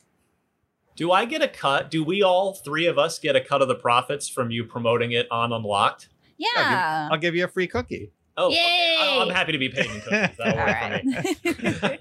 [0.96, 1.92] Do I get a cut?
[1.92, 5.12] Do we all three of us get a cut of the profits from you promoting
[5.12, 6.08] it on Unlocked?
[6.38, 7.10] Yeah.
[7.12, 8.14] I'll give you a free cookie.
[8.38, 8.98] Oh, okay.
[9.02, 10.38] I- I'm happy to be paid in cookies.
[10.38, 11.98] That'll work for me.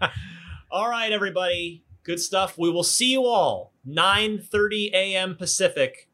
[0.70, 1.84] All right, everybody.
[2.02, 2.56] Good stuff.
[2.56, 5.36] We will see you all 9:30 a.m.
[5.36, 6.08] Pacific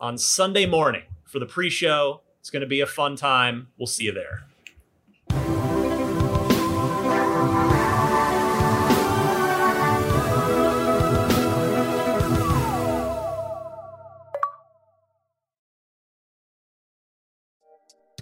[0.00, 2.22] on Sunday morning for the pre-show.
[2.40, 3.68] It's going to be a fun time.
[3.78, 4.49] We'll see you there.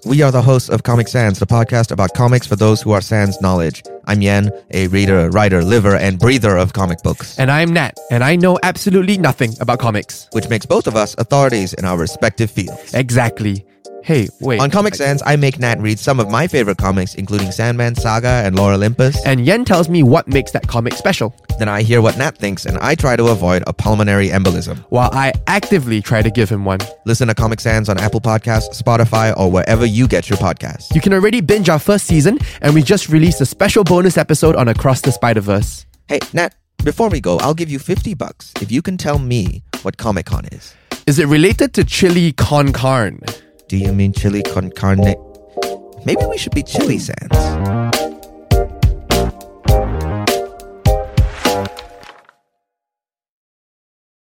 [0.05, 3.01] We are the hosts of Comic Sans, the podcast about comics for those who are
[3.01, 3.83] sans knowledge.
[4.07, 7.39] I'm Yen, a reader, writer, liver, and breather of comic books.
[7.39, 10.29] And I'm Nat, and I know absolutely nothing about comics.
[10.33, 12.95] Which makes both of us authorities in our respective fields.
[12.95, 13.65] Exactly.
[14.03, 14.61] Hey, wait.
[14.61, 18.43] On Comic Sans, I make Nat read some of my favorite comics, including Sandman Saga
[18.45, 19.23] and Lore Olympus.
[19.27, 21.35] And Yen tells me what makes that comic special.
[21.59, 24.79] Then I hear what Nat thinks, and I try to avoid a pulmonary embolism.
[24.91, 26.79] While I actively try to give him one.
[27.05, 30.95] Listen to Comic Sans on Apple Podcasts, Spotify, or wherever you get your podcasts.
[30.95, 34.57] You can already binge our first season, and we just released a special bonus episode
[34.57, 35.87] on Across the Spider Verse.
[36.09, 39.63] Hey, Nat, before we go, I'll give you 50 bucks if you can tell me
[39.83, 40.75] what Comic Con is.
[41.07, 43.21] Is it related to chili con carne?
[43.69, 45.15] Do you mean chili con carne?
[46.07, 48.08] Maybe we should be chili sans.